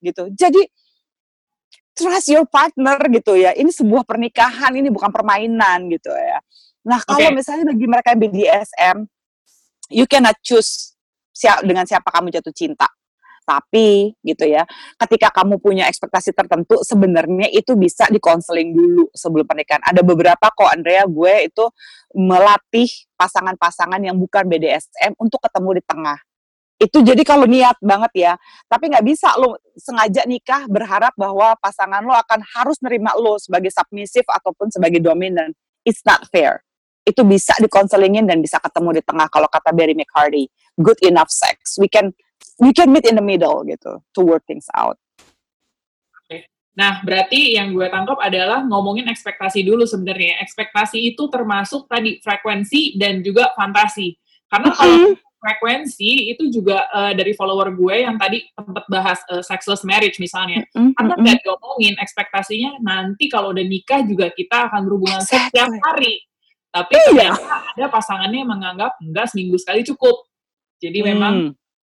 Gitu. 0.00 0.22
Jadi 0.34 0.62
trust 1.96 2.28
your 2.32 2.44
partner 2.48 3.00
gitu 3.12 3.36
ya. 3.36 3.52
Ini 3.56 3.68
sebuah 3.72 4.04
pernikahan 4.04 4.72
ini 4.76 4.88
bukan 4.92 5.12
permainan 5.12 5.88
gitu 5.92 6.12
ya. 6.12 6.40
Nah 6.86 7.02
kalau 7.02 7.24
okay. 7.24 7.34
misalnya 7.34 7.64
bagi 7.68 7.86
mereka 7.88 8.14
yang 8.14 8.20
BDSM 8.22 8.96
you 9.90 10.06
cannot 10.06 10.36
choose 10.42 10.95
siap 11.36 11.60
dengan 11.68 11.84
siapa 11.84 12.08
kamu 12.08 12.32
jatuh 12.32 12.54
cinta. 12.56 12.88
Tapi 13.46 14.10
gitu 14.26 14.42
ya, 14.42 14.66
ketika 14.98 15.30
kamu 15.30 15.62
punya 15.62 15.86
ekspektasi 15.86 16.34
tertentu, 16.34 16.82
sebenarnya 16.82 17.46
itu 17.54 17.78
bisa 17.78 18.10
dikonseling 18.10 18.74
dulu 18.74 19.06
sebelum 19.14 19.46
pernikahan. 19.46 19.86
Ada 19.86 20.02
beberapa 20.02 20.50
kok 20.50 20.66
Andrea, 20.66 21.06
gue 21.06 21.46
itu 21.46 21.64
melatih 22.10 22.90
pasangan-pasangan 23.14 24.02
yang 24.02 24.18
bukan 24.18 24.50
BDSM 24.50 25.14
untuk 25.22 25.38
ketemu 25.46 25.78
di 25.78 25.82
tengah. 25.86 26.18
Itu 26.76 27.06
jadi 27.06 27.22
kalau 27.22 27.46
niat 27.46 27.78
banget 27.78 28.12
ya, 28.18 28.32
tapi 28.66 28.90
nggak 28.90 29.06
bisa 29.06 29.32
lo 29.38 29.56
sengaja 29.78 30.26
nikah 30.26 30.66
berharap 30.66 31.14
bahwa 31.14 31.54
pasangan 31.62 32.02
lo 32.02 32.12
akan 32.18 32.42
harus 32.52 32.82
nerima 32.82 33.14
lo 33.14 33.38
sebagai 33.38 33.70
submissive 33.70 34.26
ataupun 34.26 34.74
sebagai 34.74 34.98
dominan. 34.98 35.54
It's 35.86 36.02
not 36.02 36.26
fair 36.34 36.65
itu 37.06 37.22
bisa 37.22 37.54
dikonselingin 37.62 38.26
dan 38.26 38.42
bisa 38.42 38.58
ketemu 38.58 38.98
di 38.98 39.02
tengah 39.06 39.30
kalau 39.30 39.46
kata 39.46 39.70
Barry 39.70 39.94
McCarty 39.94 40.50
good 40.76 40.98
enough 41.06 41.30
sex 41.30 41.78
we 41.78 41.86
can 41.86 42.10
we 42.58 42.74
can 42.74 42.90
meet 42.90 43.06
in 43.06 43.14
the 43.14 43.24
middle 43.24 43.62
gitu 43.62 44.02
to 44.10 44.20
work 44.26 44.42
things 44.44 44.66
out 44.74 44.98
Nah, 46.76 47.00
berarti 47.00 47.56
yang 47.56 47.72
gue 47.72 47.88
tangkap 47.88 48.20
adalah 48.20 48.60
ngomongin 48.68 49.08
ekspektasi 49.08 49.64
dulu 49.64 49.88
sebenarnya. 49.88 50.44
Ekspektasi 50.44 51.16
itu 51.16 51.24
termasuk 51.32 51.88
tadi 51.88 52.20
frekuensi 52.20 53.00
dan 53.00 53.24
juga 53.24 53.48
fantasi. 53.56 54.12
Karena 54.44 54.76
kalau 54.76 55.16
frekuensi 55.40 56.36
itu 56.36 56.52
juga 56.52 56.84
uh, 56.92 57.16
dari 57.16 57.32
follower 57.32 57.72
gue 57.72 58.04
yang 58.04 58.20
tadi 58.20 58.44
tempat 58.52 58.84
bahas 58.92 59.18
uh, 59.32 59.40
sexless 59.40 59.88
marriage 59.88 60.20
misalnya. 60.20 60.68
Karena 60.76 61.16
nggak 61.16 61.48
diomongin 61.48 61.96
ekspektasinya 61.96 62.76
nanti 62.84 63.32
kalau 63.32 63.56
udah 63.56 63.64
nikah 63.64 64.04
juga 64.04 64.28
kita 64.36 64.68
akan 64.68 64.80
berhubungan 64.84 65.24
setiap 65.24 65.72
hari. 65.80 66.25
Tapi 66.76 66.92
iya. 67.16 67.32
ada 67.72 67.88
pasangannya 67.88 68.44
yang 68.44 68.52
menganggap 68.52 69.00
enggak 69.00 69.32
seminggu 69.32 69.56
sekali 69.56 69.80
cukup. 69.80 70.28
Jadi 70.76 71.00
hmm. 71.00 71.08
memang 71.08 71.34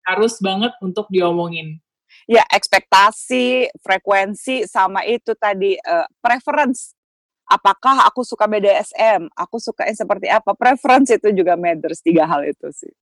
harus 0.03 0.43
banget 0.43 0.75
untuk 0.83 1.07
diomongin. 1.15 1.79
Ya, 2.27 2.43
ekspektasi, 2.51 3.71
frekuensi 3.79 4.67
sama 4.67 5.07
itu 5.07 5.31
tadi 5.39 5.79
uh, 5.79 6.07
preference. 6.19 6.99
Apakah 7.47 8.07
aku 8.07 8.23
suka 8.27 8.51
BDSM? 8.51 9.31
Aku 9.35 9.63
suka 9.63 9.87
yang 9.87 9.99
seperti 9.99 10.27
apa? 10.31 10.55
Preference 10.55 11.11
itu 11.11 11.31
juga 11.35 11.55
matters 11.55 12.03
tiga 12.03 12.27
hal 12.27 12.47
itu 12.47 12.67
sih. 12.75 12.95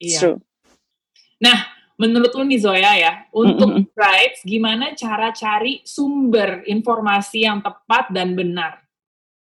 Iya. 0.00 0.20
True. 0.20 0.38
Nah, 1.40 1.72
menurut 2.00 2.32
lu 2.32 2.44
nih 2.48 2.60
Zoya 2.60 2.92
ya, 2.96 3.12
untuk 3.32 3.68
mm 3.68 3.80
-hmm. 3.84 3.92
brides 3.92 4.40
gimana 4.44 4.96
cara 4.96 5.32
cari 5.32 5.84
sumber 5.84 6.64
informasi 6.68 7.44
yang 7.44 7.60
tepat 7.60 8.12
dan 8.12 8.32
benar? 8.32 8.80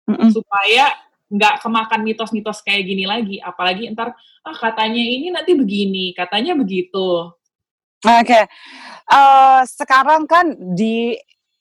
Mm 0.05 0.13
-hmm. 0.13 0.29
Supaya 0.33 0.93
nggak 1.27 1.59
kemakan 1.63 2.01
mitos-mitos 2.03 2.63
kayak 2.63 2.87
gini 2.87 3.03
lagi. 3.03 3.37
Apalagi 3.43 3.91
ntar 3.91 4.15
ah 4.43 4.55
katanya 4.55 5.01
ini 5.01 5.31
nanti 5.31 5.53
begini 5.53 6.15
katanya 6.15 6.55
begitu. 6.55 7.31
Oke. 8.05 8.23
Okay. 8.23 8.43
uh, 9.11 9.61
eh, 9.61 9.61
sekarang 9.67 10.29
kan 10.29 10.53
di 10.55 11.17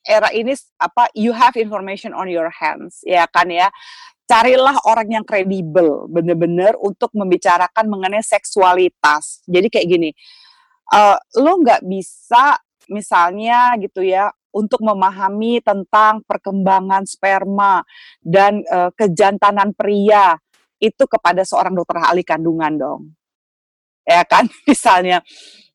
era 0.07 0.31
ini 0.31 0.55
apa 0.79 1.11
you 1.19 1.35
have 1.35 1.59
information 1.59 2.15
on 2.15 2.31
your 2.31 2.51
hands 2.51 3.03
ya 3.03 3.27
kan 3.27 3.51
ya? 3.51 3.71
Carilah 4.27 4.75
orang 4.91 5.07
yang 5.07 5.25
kredibel 5.27 6.11
bener-bener 6.11 6.75
untuk 6.83 7.15
membicarakan 7.15 7.87
mengenai 7.87 8.27
seksualitas. 8.27 9.47
Jadi 9.47 9.71
kayak 9.71 9.87
gini 9.87 10.11
uh, 10.93 11.17
lo 11.43 11.53
nggak 11.63 11.83
bisa 11.87 12.59
misalnya 12.87 13.75
gitu 13.83 14.07
ya 14.07 14.31
untuk 14.57 14.81
memahami 14.81 15.61
tentang 15.61 16.25
perkembangan 16.25 17.05
sperma 17.05 17.85
dan 18.25 18.65
uh, 18.73 18.89
kejantanan 18.97 19.77
pria 19.77 20.41
itu 20.81 21.05
kepada 21.05 21.45
seorang 21.45 21.77
dokter 21.77 22.01
ahli 22.01 22.25
kandungan 22.25 22.73
dong. 22.81 23.03
Ya 24.09 24.25
kan, 24.25 24.49
misalnya 24.71 25.21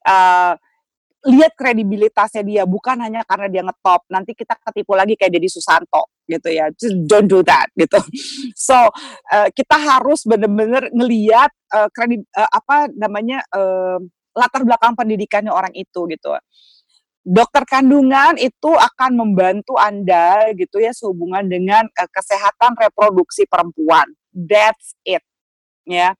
uh, 0.02 0.58
lihat 1.30 1.54
kredibilitasnya 1.54 2.42
dia 2.42 2.64
bukan 2.66 2.98
hanya 3.06 3.22
karena 3.30 3.48
dia 3.50 3.62
ngetop. 3.62 4.02
Nanti 4.10 4.34
kita 4.34 4.58
ketipu 4.58 4.98
lagi 4.98 5.14
kayak 5.14 5.38
jadi 5.38 5.48
Susanto 5.50 6.10
gitu 6.26 6.50
ya. 6.50 6.74
Just 6.74 7.06
don't 7.06 7.30
do 7.30 7.46
that 7.46 7.70
gitu. 7.78 8.02
So 8.58 8.74
uh, 9.34 9.50
kita 9.54 9.78
harus 9.78 10.26
benar-benar 10.26 10.90
ngelihat 10.94 11.52
uh, 11.74 11.90
kredit 11.94 12.26
uh, 12.34 12.50
apa 12.50 12.90
namanya 12.94 13.46
uh, 13.54 14.02
latar 14.34 14.64
belakang 14.64 14.96
pendidikannya 14.96 15.52
orang 15.52 15.74
itu 15.76 16.08
gitu 16.08 16.30
dokter 17.22 17.63
kandungan 17.70 18.34
itu 18.42 18.72
akan 18.74 19.13
membantu 19.13 19.78
Anda 19.78 20.50
gitu 20.58 20.82
ya 20.82 20.90
sehubungan 20.90 21.46
dengan 21.46 21.86
uh, 21.86 22.10
kesehatan 22.10 22.74
reproduksi 22.78 23.46
perempuan. 23.46 24.10
That's 24.34 24.98
it. 25.06 25.22
Ya. 25.86 26.18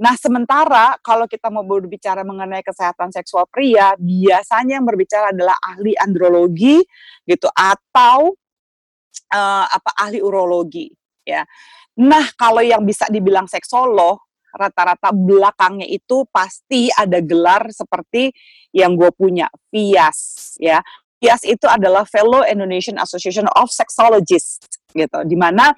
Nah, 0.00 0.16
sementara 0.16 0.96
kalau 1.04 1.28
kita 1.28 1.52
mau 1.52 1.60
berbicara 1.60 2.24
mengenai 2.24 2.64
kesehatan 2.64 3.12
seksual 3.12 3.44
pria, 3.52 3.92
biasanya 4.00 4.80
yang 4.80 4.86
berbicara 4.88 5.28
adalah 5.28 5.52
ahli 5.60 5.92
andrologi 6.00 6.80
gitu 7.28 7.52
atau 7.52 8.32
uh, 9.28 9.66
apa 9.68 9.90
ahli 10.00 10.24
urologi 10.24 10.88
ya. 11.20 11.44
Nah, 12.00 12.32
kalau 12.32 12.64
yang 12.64 12.80
bisa 12.80 13.04
dibilang 13.12 13.44
seksolog 13.44 14.29
rata-rata 14.54 15.14
belakangnya 15.14 15.86
itu 15.86 16.26
pasti 16.28 16.90
ada 16.92 17.18
gelar 17.22 17.70
seperti 17.70 18.34
yang 18.74 18.94
gue 18.94 19.10
punya, 19.14 19.50
FIAS 19.70 20.54
ya. 20.58 20.82
FIAS 21.20 21.44
itu 21.44 21.68
adalah 21.68 22.08
Fellow 22.08 22.46
Indonesian 22.48 22.96
Association 22.96 23.44
of 23.52 23.68
Sexologists 23.68 24.80
gitu, 24.96 25.20
di 25.28 25.36
mana 25.36 25.70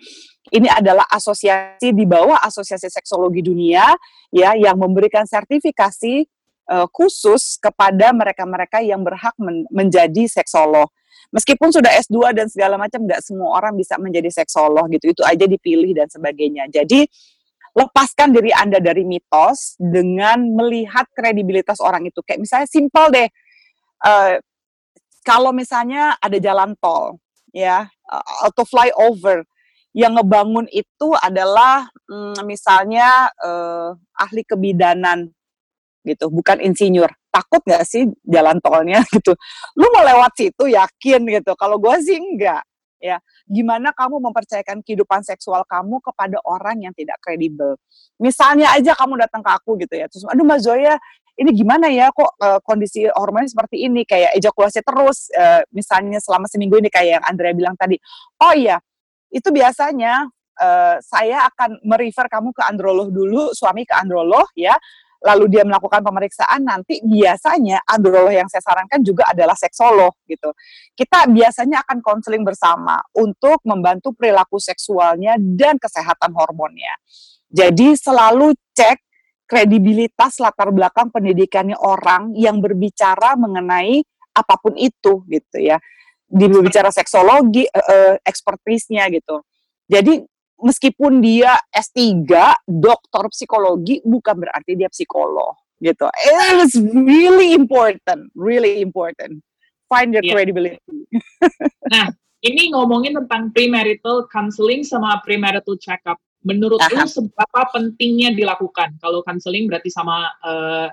ini 0.53 0.69
adalah 0.69 1.07
asosiasi 1.09 1.91
di 1.95 2.05
bawah 2.05 2.39
Asosiasi 2.43 2.87
Seksologi 2.91 3.43
Dunia 3.43 3.91
ya 4.31 4.55
yang 4.55 4.79
memberikan 4.79 5.25
sertifikasi 5.27 6.27
uh, 6.71 6.87
khusus 6.91 7.59
kepada 7.59 8.13
mereka-mereka 8.15 8.81
yang 8.85 9.03
berhak 9.03 9.35
men 9.41 9.65
menjadi 9.73 10.29
seksolog. 10.29 10.91
Meskipun 11.33 11.73
sudah 11.73 11.89
S2 11.97 12.37
dan 12.37 12.47
segala 12.53 12.77
macam, 12.77 13.09
nggak 13.09 13.25
semua 13.25 13.57
orang 13.57 13.73
bisa 13.73 13.97
menjadi 13.97 14.29
seksolog 14.29 14.93
gitu. 14.93 15.17
Itu 15.17 15.23
aja 15.25 15.49
dipilih 15.49 15.97
dan 15.97 16.09
sebagainya. 16.13 16.69
Jadi 16.69 17.09
lepaskan 17.73 18.37
diri 18.37 18.53
Anda 18.53 18.79
dari 18.79 19.03
mitos 19.05 19.81
dengan 19.81 20.45
melihat 20.53 21.09
kredibilitas 21.17 21.81
orang 21.81 22.05
itu. 22.05 22.21
Kayak 22.21 22.41
misalnya 22.45 22.69
simpel 22.69 23.05
deh, 23.09 23.29
uh, 24.05 24.37
kalau 25.25 25.51
misalnya 25.57 26.17
ada 26.21 26.37
jalan 26.37 26.77
tol, 26.77 27.17
ya, 27.55 27.89
uh, 27.89 28.25
atau 28.45 28.65
flyover, 28.69 29.49
yang 29.93 30.17
ngebangun 30.17 30.69
itu 30.73 31.13
adalah 31.21 31.89
um, 32.09 32.37
misalnya 32.49 33.29
uh, 33.41 33.93
ahli 34.17 34.45
kebidanan 34.45 35.33
gitu, 36.05 36.29
bukan 36.33 36.61
insinyur. 36.61 37.09
Takut 37.33 37.65
nggak 37.65 37.85
sih 37.89 38.05
jalan 38.29 38.61
tolnya 38.61 39.01
gitu? 39.17 39.33
Lu 39.81 39.89
mau 39.97 40.05
lewat 40.05 40.37
situ 40.37 40.69
yakin 40.69 41.25
gitu? 41.29 41.53
Kalau 41.57 41.81
gue 41.81 41.97
sih 42.05 42.21
enggak 42.21 42.65
ya 43.03 43.19
gimana 43.51 43.91
kamu 43.91 44.23
mempercayakan 44.23 44.87
kehidupan 44.87 45.27
seksual 45.27 45.67
kamu 45.67 45.99
kepada 45.99 46.39
orang 46.47 46.87
yang 46.87 46.95
tidak 46.95 47.19
kredibel. 47.19 47.75
Misalnya 48.23 48.71
aja 48.71 48.95
kamu 48.95 49.19
datang 49.19 49.43
ke 49.43 49.51
aku 49.51 49.75
gitu 49.83 49.99
ya 49.99 50.07
terus 50.07 50.23
aduh 50.31 50.47
mbak 50.47 50.63
Zoya 50.63 50.95
ini 51.35 51.51
gimana 51.57 51.91
ya 51.91 52.13
kok 52.15 52.39
uh, 52.39 52.61
kondisi 52.63 53.09
hormonnya 53.11 53.51
seperti 53.51 53.83
ini? 53.89 54.07
Kayak 54.07 54.37
ejakulasi 54.39 54.85
terus 54.85 55.33
uh, 55.35 55.67
misalnya 55.75 56.23
selama 56.23 56.47
seminggu 56.47 56.79
ini 56.79 56.93
kayak 56.93 57.19
yang 57.19 57.25
Andrea 57.27 57.51
bilang 57.57 57.75
tadi. 57.75 57.99
Oh 58.39 58.55
iya 58.55 58.79
itu 59.33 59.49
biasanya 59.49 60.29
uh, 60.61 60.97
saya 61.01 61.49
akan 61.49 61.81
merefer 61.83 62.29
kamu 62.29 62.53
ke 62.53 62.63
androlog 62.63 63.09
dulu 63.09 63.51
suami 63.57 63.89
ke 63.89 63.97
androlog 63.97 64.47
ya 64.53 64.77
lalu 65.23 65.47
dia 65.47 65.63
melakukan 65.63 66.03
pemeriksaan 66.03 66.67
nanti 66.67 66.99
biasanya 67.03 67.81
androlog 67.87 68.35
yang 68.35 68.51
saya 68.51 68.61
sarankan 68.63 69.01
juga 69.07 69.31
adalah 69.31 69.55
seksolog 69.55 70.19
gitu. 70.27 70.51
Kita 70.93 71.31
biasanya 71.31 71.87
akan 71.87 72.03
konseling 72.03 72.43
bersama 72.43 72.99
untuk 73.15 73.63
membantu 73.63 74.13
perilaku 74.13 74.59
seksualnya 74.59 75.39
dan 75.39 75.79
kesehatan 75.79 76.35
hormonnya. 76.35 76.99
Jadi 77.49 77.95
selalu 77.95 78.53
cek 78.75 78.99
kredibilitas 79.47 80.41
latar 80.41 80.73
belakang 80.73 81.13
pendidikannya 81.13 81.77
orang 81.77 82.33
yang 82.35 82.59
berbicara 82.59 83.37
mengenai 83.37 84.01
apa 84.33 84.55
pun 84.59 84.75
itu 84.75 85.23
gitu 85.29 85.59
ya. 85.61 85.79
Di 86.33 86.49
berbicara 86.49 86.89
seksologi, 86.89 87.69
uh, 87.69 88.17
ekspertisnya 88.25 89.05
gitu. 89.13 89.45
Jadi 89.85 90.25
meskipun 90.63 91.19
dia 91.19 91.59
S3, 91.69 92.25
doktor 92.65 93.29
psikologi, 93.35 93.99
bukan 94.07 94.47
berarti 94.47 94.79
dia 94.79 94.89
psikolog 94.89 95.59
gitu. 95.83 96.07
It's 96.63 96.79
really 96.79 97.53
important, 97.53 98.31
really 98.39 98.79
important. 98.81 99.43
Find 99.91 100.15
your 100.15 100.25
Yeah. 100.25 100.39
credibility. 100.39 100.79
Nah, 101.93 102.09
ini 102.41 102.73
ngomongin 102.73 103.13
tentang 103.21 103.53
premarital 103.53 104.25
counseling 104.33 104.81
sama 104.87 105.21
premarital 105.21 105.77
check-up. 105.77 106.17
Menurut 106.43 106.81
lu 106.81 106.97
Aha. 106.97 107.05
seberapa 107.05 107.61
pentingnya 107.71 108.33
dilakukan? 108.33 108.97
Kalau 109.03 109.21
counseling 109.21 109.69
berarti 109.69 109.93
sama 109.93 110.33
eh, 110.41 110.89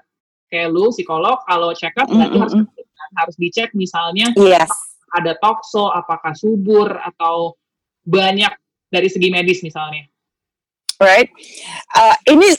kayak 0.51 0.69
lu 0.75 0.91
psikolog, 0.91 1.39
kalau 1.47 1.71
check-up 1.71 2.09
berarti 2.09 2.35
Mm, 2.35 2.43
harus 2.43 2.55
mm, 2.59 2.67
harus 3.15 3.35
dicek 3.39 3.71
misalnya 3.77 4.33
Yes. 4.35 4.69
ada 5.15 5.33
tokso, 5.39 5.87
apakah 5.89 6.35
subur 6.35 6.99
atau 6.99 7.55
banyak 8.03 8.51
dari 8.89 9.07
segi 9.07 9.29
medis 9.29 9.61
misalnya. 9.61 10.05
right? 10.99 11.31
Uh, 11.95 12.17
ini 12.27 12.49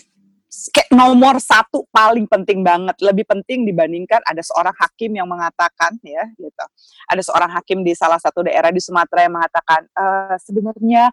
nomor 0.92 1.38
satu 1.38 1.86
paling 1.88 2.26
penting 2.26 2.60
banget, 2.60 2.98
lebih 3.00 3.24
penting 3.24 3.64
dibandingkan 3.64 4.20
ada 4.26 4.42
seorang 4.42 4.74
hakim 4.76 5.14
yang 5.14 5.28
mengatakan 5.30 5.94
ya, 6.02 6.26
gitu. 6.36 6.64
Ada 7.06 7.22
seorang 7.22 7.50
hakim 7.54 7.86
di 7.86 7.94
salah 7.94 8.18
satu 8.18 8.44
daerah 8.44 8.68
di 8.74 8.82
Sumatera 8.82 9.24
yang 9.24 9.34
mengatakan 9.38 9.86
"Eh, 9.88 10.36
sebenarnya 10.42 11.04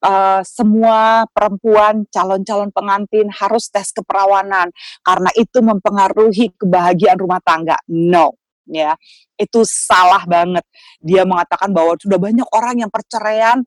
eh, 0.00 0.42
semua 0.42 1.28
perempuan 1.30 2.08
calon-calon 2.08 2.72
pengantin 2.72 3.28
harus 3.30 3.68
tes 3.68 3.92
keperawanan 3.94 4.72
karena 5.04 5.30
itu 5.36 5.58
mempengaruhi 5.60 6.56
kebahagiaan 6.56 7.20
rumah 7.20 7.40
tangga. 7.44 7.76
No, 7.92 8.34
ya 8.66 8.96
itu 9.36 9.62
salah 9.68 10.24
banget. 10.24 10.64
Dia 11.04 11.22
mengatakan 11.28 11.70
bahwa 11.70 11.94
sudah 12.00 12.16
banyak 12.16 12.48
orang 12.56 12.82
yang 12.84 12.90
perceraian 12.90 13.62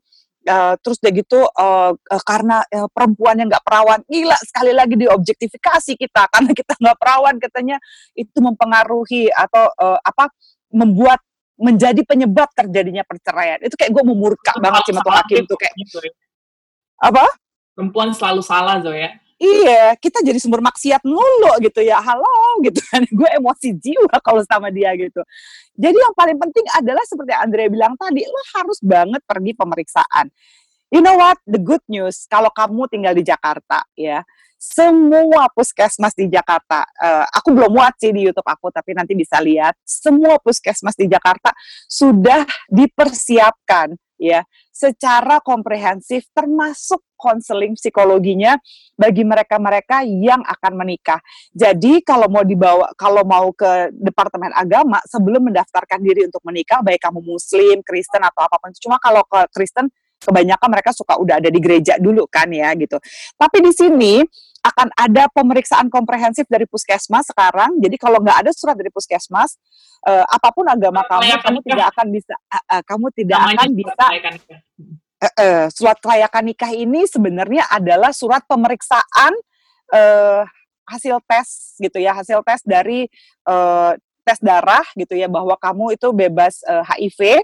Eh, 0.50 0.74
terus 0.82 0.98
udah 0.98 1.14
gitu 1.14 1.40
eh, 1.46 1.92
eh, 1.94 2.24
karena 2.26 2.66
eh, 2.74 2.90
perempuan 2.90 3.38
yang 3.38 3.54
nggak 3.54 3.62
perawan 3.62 4.02
gila 4.10 4.34
sekali 4.42 4.74
lagi 4.74 4.98
diobjektifikasi 4.98 5.94
kita 5.94 6.26
karena 6.34 6.52
kita 6.58 6.74
nggak 6.74 6.98
perawan 6.98 7.38
katanya 7.38 7.78
itu 8.18 8.34
mempengaruhi 8.42 9.30
atau 9.30 9.70
eh, 9.70 10.00
apa 10.02 10.34
membuat 10.74 11.22
menjadi 11.60 12.02
penyebab 12.02 12.50
terjadinya 12.58 13.06
perceraian 13.06 13.62
itu 13.62 13.78
kayak 13.78 13.94
gue 13.94 14.04
memurka 14.10 14.58
Itu 14.58 14.64
banget 14.64 14.82
sih 14.90 14.94
sama 14.98 15.06
tuh 15.06 15.14
hakim 15.22 15.44
tuh 15.46 15.58
kayak 15.60 15.74
gitu 15.86 15.98
ya. 16.02 16.12
apa 16.98 17.26
Perempuan 17.78 18.10
selalu 18.12 18.42
salah 18.44 18.82
Zoya. 18.84 19.16
Iya 19.40 19.96
kita 19.96 20.22
jadi 20.22 20.38
sumber 20.38 20.62
maksiat 20.62 21.02
mulu 21.08 21.58
gitu 21.64 21.80
ya. 21.82 21.98
Halo 22.04 22.62
gitu 22.62 22.78
kan. 22.92 23.02
Gue 23.18 23.30
emosi 23.34 23.74
jiwa 23.74 24.20
kalau 24.22 24.44
sama 24.46 24.70
dia 24.70 24.94
gitu. 25.00 25.24
Jadi 25.80 25.98
yang 25.98 26.14
paling 26.14 26.38
penting 26.38 26.66
adalah 26.76 27.04
seperti 27.08 27.34
Andrea 27.34 27.72
bilang 27.72 27.96
tadi 27.96 28.22
lo 28.28 28.42
harus 28.60 28.78
banget 28.84 29.24
pergi 29.24 29.52
pemeriksaan. 29.56 30.28
You 30.92 31.00
know 31.00 31.16
what? 31.18 31.40
The 31.48 31.62
good 31.62 31.82
news 31.88 32.28
kalau 32.28 32.52
kamu 32.52 32.92
tinggal 32.92 33.14
di 33.16 33.24
Jakarta 33.24 33.82
ya 33.96 34.22
semua 34.60 35.48
puskesmas 35.56 36.12
di 36.12 36.28
Jakarta 36.28 36.84
eh, 36.84 37.26
aku 37.32 37.56
belum 37.56 37.72
muat 37.72 37.96
sih 37.96 38.12
di 38.12 38.28
YouTube 38.28 38.44
aku 38.44 38.68
tapi 38.68 38.92
nanti 38.92 39.16
bisa 39.16 39.40
lihat 39.40 39.72
semua 39.88 40.36
puskesmas 40.36 41.00
di 41.00 41.08
Jakarta 41.08 41.56
sudah 41.88 42.44
dipersiapkan 42.68 43.96
ya 44.20 44.44
secara 44.70 45.40
komprehensif 45.40 46.28
termasuk 46.36 47.00
konseling 47.16 47.76
psikologinya 47.76 48.60
bagi 48.96 49.28
mereka-mereka 49.28 50.04
yang 50.08 50.40
akan 50.44 50.74
menikah. 50.76 51.20
Jadi 51.52 52.04
kalau 52.04 52.32
mau 52.32 52.44
dibawa 52.44 52.92
kalau 52.96 53.24
mau 53.28 53.52
ke 53.52 53.92
departemen 53.96 54.52
agama 54.56 55.00
sebelum 55.08 55.52
mendaftarkan 55.52 56.00
diri 56.00 56.28
untuk 56.28 56.44
menikah 56.48 56.80
baik 56.84 57.00
kamu 57.04 57.20
muslim, 57.24 57.84
Kristen 57.84 58.24
atau 58.24 58.44
apa 58.44 58.56
pun. 58.60 58.72
Cuma 58.80 59.00
kalau 59.00 59.24
ke 59.28 59.48
Kristen 59.52 59.92
kebanyakan 60.20 60.68
mereka 60.70 60.92
suka 60.92 61.16
udah 61.18 61.40
ada 61.40 61.50
di 61.50 61.60
gereja 61.64 61.96
dulu 61.98 62.28
kan 62.28 62.52
ya 62.52 62.76
gitu. 62.76 63.00
Tapi 63.40 63.58
di 63.64 63.72
sini 63.72 64.14
akan 64.60 64.92
ada 64.92 65.32
pemeriksaan 65.32 65.88
komprehensif 65.88 66.44
dari 66.52 66.68
puskesmas 66.68 67.32
sekarang. 67.32 67.80
Jadi 67.80 67.96
kalau 67.96 68.20
nggak 68.20 68.44
ada 68.44 68.52
surat 68.52 68.76
dari 68.76 68.92
puskesmas, 68.92 69.56
eh, 70.04 70.26
apa 70.28 70.52
pun 70.52 70.68
agama 70.68 71.08
kamu, 71.08 71.24
Kelayakan 71.24 71.44
kamu 71.48 71.58
nikah. 71.60 71.70
tidak 71.72 71.88
akan 71.96 72.08
bisa, 72.12 72.36
eh, 72.36 72.64
eh, 72.76 72.82
kamu 72.84 73.06
tidak 73.16 73.40
Namanya 73.40 73.56
akan 73.56 73.70
bisa. 73.72 73.94
Eh, 75.20 75.34
eh, 75.36 75.66
surat 75.72 75.98
kelayakan 76.00 76.44
nikah 76.48 76.72
ini 76.72 77.04
sebenarnya 77.08 77.68
adalah 77.72 78.12
surat 78.16 78.44
pemeriksaan 78.48 79.34
eh, 79.96 80.44
hasil 80.88 81.18
tes 81.28 81.80
gitu 81.80 81.98
ya, 82.02 82.12
hasil 82.16 82.44
tes 82.44 82.60
dari 82.68 83.08
eh, 83.48 83.92
tes 84.28 84.40
darah 84.44 84.84
gitu 85.00 85.16
ya 85.16 85.32
bahwa 85.32 85.56
kamu 85.56 85.96
itu 85.96 86.12
bebas 86.12 86.62
eh, 86.68 86.84
HIV 86.84 87.42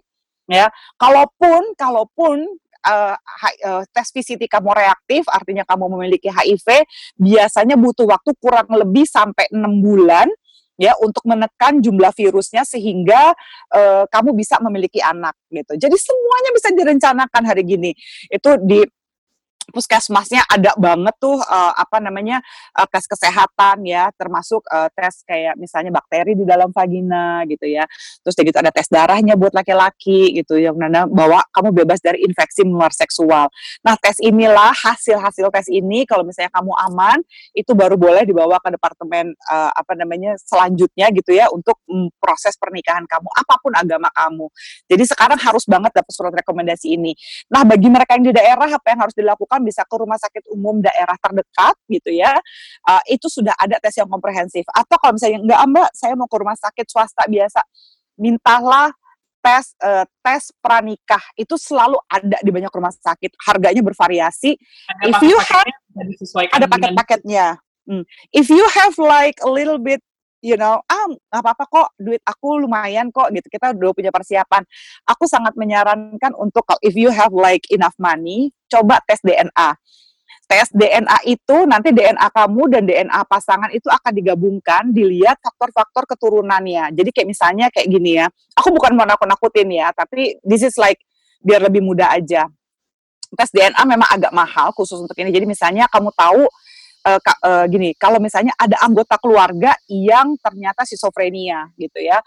ya. 0.52 0.68
Kalaupun 1.00 1.74
kalaupun 1.80 2.46
eh, 2.86 3.16
H- 3.18 3.60
eh, 3.62 3.84
tes 3.90 4.08
VCT 4.14 4.46
kamu 4.46 4.70
reaktif, 4.72 5.26
artinya 5.30 5.66
kamu 5.66 5.98
memiliki 5.98 6.30
HIV, 6.30 6.86
biasanya 7.18 7.76
butuh 7.76 8.06
waktu 8.06 8.32
kurang 8.38 8.70
lebih 8.70 9.06
sampai 9.10 9.50
enam 9.52 9.82
bulan 9.82 10.30
ya 10.76 10.92
untuk 11.00 11.24
menekan 11.24 11.80
jumlah 11.80 12.12
virusnya 12.12 12.68
sehingga 12.68 13.32
eh, 13.72 14.04
kamu 14.12 14.36
bisa 14.36 14.60
memiliki 14.60 15.00
anak 15.00 15.36
gitu. 15.50 15.76
Jadi 15.76 15.96
semuanya 15.96 16.52
bisa 16.52 16.70
direncanakan 16.76 17.44
hari 17.48 17.64
gini. 17.64 17.92
Itu 18.28 18.60
di 18.64 18.84
puskesmasnya 19.70 20.46
ada 20.46 20.74
banget 20.78 21.16
tuh 21.18 21.38
eh, 21.40 21.74
apa 21.76 21.98
namanya 22.02 22.42
eh, 22.76 22.88
tes 22.90 23.06
kesehatan 23.06 23.86
ya 23.86 24.10
termasuk 24.14 24.66
eh, 24.70 24.90
tes 24.94 25.22
kayak 25.26 25.56
misalnya 25.58 25.92
bakteri 25.94 26.38
di 26.38 26.46
dalam 26.46 26.70
vagina 26.70 27.46
gitu 27.50 27.66
ya. 27.70 27.86
Terus 28.26 28.36
gitu 28.36 28.58
ada 28.58 28.72
tes 28.74 28.88
darahnya 28.90 29.38
buat 29.38 29.54
laki-laki 29.54 30.36
gitu 30.38 30.58
yang 30.60 30.78
mana 30.78 31.06
bahwa 31.10 31.42
kamu 31.54 31.86
bebas 31.86 32.00
dari 32.02 32.22
infeksi 32.26 32.66
menular 32.66 32.94
seksual. 32.94 33.50
Nah 33.86 33.96
tes 33.98 34.18
inilah 34.22 34.74
hasil-hasil 34.74 35.50
tes 35.54 35.68
ini 35.72 36.04
kalau 36.10 36.26
misalnya 36.26 36.52
kamu 36.54 36.74
aman 36.92 37.20
itu 37.54 37.72
baru 37.72 37.96
boleh 37.96 38.26
dibawa 38.26 38.58
ke 38.62 38.74
departemen 38.74 39.34
eh, 39.34 39.72
apa 39.72 39.94
namanya 39.98 40.38
selanjutnya 40.42 41.10
gitu 41.14 41.32
ya 41.34 41.48
untuk 41.54 41.80
mm, 41.88 42.18
proses 42.18 42.58
pernikahan 42.60 43.06
kamu 43.06 43.30
apa 43.30 43.54
pun 43.62 43.74
agama 43.76 44.10
kamu. 44.12 44.48
Jadi 44.90 45.04
sekarang 45.06 45.40
harus 45.40 45.64
banget 45.70 45.92
dapat 45.96 46.12
surat 46.12 46.34
rekomendasi 46.34 46.96
ini. 46.96 47.14
Nah, 47.52 47.64
bagi 47.68 47.88
mereka 47.92 48.18
yang 48.18 48.26
di 48.32 48.34
daerah 48.34 48.70
apa 48.70 48.88
yang 48.92 49.00
harus 49.06 49.16
dilakukan 49.16 49.55
bisa 49.62 49.84
ke 49.88 49.96
rumah 49.96 50.20
sakit 50.20 50.50
umum 50.52 50.80
daerah 50.84 51.16
terdekat 51.20 51.76
gitu 51.88 52.12
ya. 52.12 52.36
Uh, 52.84 53.02
itu 53.08 53.28
sudah 53.30 53.54
ada 53.56 53.80
tes 53.80 53.96
yang 53.96 54.10
komprehensif. 54.10 54.66
Atau 54.72 54.98
kalau 55.00 55.16
misalnya 55.16 55.40
enggak 55.44 55.62
Mbak, 55.70 55.90
saya 55.94 56.14
mau 56.18 56.28
ke 56.28 56.38
rumah 56.40 56.58
sakit 56.58 56.86
swasta 56.90 57.24
biasa, 57.28 57.62
mintalah 58.20 58.92
tes 59.46 59.66
eh, 59.86 60.06
tes 60.26 60.44
pranikah. 60.58 61.22
Itu 61.38 61.54
selalu 61.54 62.02
ada 62.10 62.42
di 62.42 62.50
banyak 62.50 62.74
rumah 62.74 62.90
sakit. 62.90 63.38
Harganya 63.46 63.86
bervariasi. 63.86 64.58
Ada 64.90 65.14
If 65.14 65.22
you 65.22 65.38
disesuaikan 66.18 66.58
Ada 66.58 66.66
paket-paketnya. 66.66 67.46
Hmm. 67.86 68.04
If 68.34 68.50
you 68.50 68.66
have 68.74 68.98
like 68.98 69.38
a 69.46 69.50
little 69.50 69.78
bit 69.78 70.02
you 70.46 70.54
know, 70.62 70.78
ah 70.86 71.06
nggak 71.10 71.42
apa-apa 71.42 71.64
kok, 71.66 71.88
duit 71.98 72.22
aku 72.22 72.62
lumayan 72.62 73.10
kok 73.10 73.34
gitu. 73.34 73.50
Kita 73.50 73.74
udah 73.74 73.98
punya 73.98 74.14
persiapan. 74.14 74.62
Aku 75.10 75.26
sangat 75.26 75.58
menyarankan 75.58 76.38
untuk 76.38 76.70
kalau 76.70 76.78
if 76.86 76.94
you 76.94 77.10
have 77.10 77.34
like 77.34 77.66
enough 77.74 77.98
money, 77.98 78.54
coba 78.70 79.02
tes 79.06 79.20
DNA. 79.22 79.70
Tes 80.46 80.70
DNA 80.70 81.18
itu 81.26 81.58
nanti 81.66 81.90
DNA 81.90 82.30
kamu 82.30 82.70
dan 82.70 82.84
DNA 82.86 83.22
pasangan 83.26 83.74
itu 83.74 83.90
akan 83.90 84.14
digabungkan, 84.14 84.94
dilihat 84.94 85.42
faktor-faktor 85.42 86.06
keturunannya. 86.06 86.94
Jadi 86.94 87.10
kayak 87.10 87.28
misalnya 87.34 87.66
kayak 87.74 87.90
gini 87.90 88.22
ya. 88.22 88.30
Aku 88.54 88.70
bukan 88.70 88.94
mau 88.94 89.10
nakut-nakutin 89.10 89.66
ya, 89.74 89.90
tapi 89.90 90.38
this 90.46 90.62
is 90.62 90.78
like 90.78 91.02
biar 91.42 91.66
lebih 91.66 91.82
mudah 91.82 92.14
aja. 92.14 92.46
Tes 93.34 93.50
DNA 93.50 93.82
memang 93.90 94.06
agak 94.06 94.30
mahal 94.38 94.70
khusus 94.78 95.02
untuk 95.02 95.18
ini. 95.18 95.34
Jadi 95.34 95.50
misalnya 95.50 95.90
kamu 95.90 96.14
tahu 96.14 96.46
ka- 97.22 97.40
eh, 97.46 97.66
gini, 97.70 97.90
kalau 97.94 98.18
misalnya 98.18 98.52
ada 98.58 98.82
anggota 98.82 99.16
keluarga 99.22 99.78
yang 99.86 100.34
ternyata 100.42 100.82
schizophrenia 100.90 101.70
gitu 101.78 102.02
ya, 102.02 102.18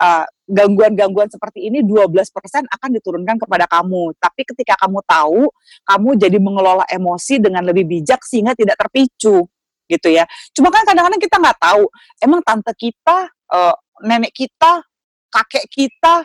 eh, 0.00 0.24
gangguan-gangguan 0.46 1.26
seperti 1.32 1.66
ini 1.72 1.80
12% 1.82 2.68
akan 2.68 2.90
diturunkan 3.00 3.36
kepada 3.40 3.64
kamu. 3.66 4.12
Tapi 4.20 4.42
ketika 4.44 4.76
kamu 4.78 5.00
tahu, 5.08 5.48
kamu 5.88 6.08
jadi 6.20 6.38
mengelola 6.38 6.84
emosi 6.86 7.40
dengan 7.40 7.64
lebih 7.64 7.88
bijak 7.88 8.20
sehingga 8.22 8.52
tidak 8.52 8.76
terpicu 8.76 9.48
gitu 9.88 10.08
ya. 10.10 10.28
Cuma 10.52 10.68
kan 10.68 10.84
kadang-kadang 10.84 11.22
kita 11.22 11.36
nggak 11.40 11.58
tahu, 11.62 11.84
emang 12.20 12.40
tante 12.44 12.72
kita, 12.76 13.30
eh, 13.56 13.74
nenek 14.04 14.32
kita, 14.36 14.84
kakek 15.32 15.66
kita, 15.72 16.22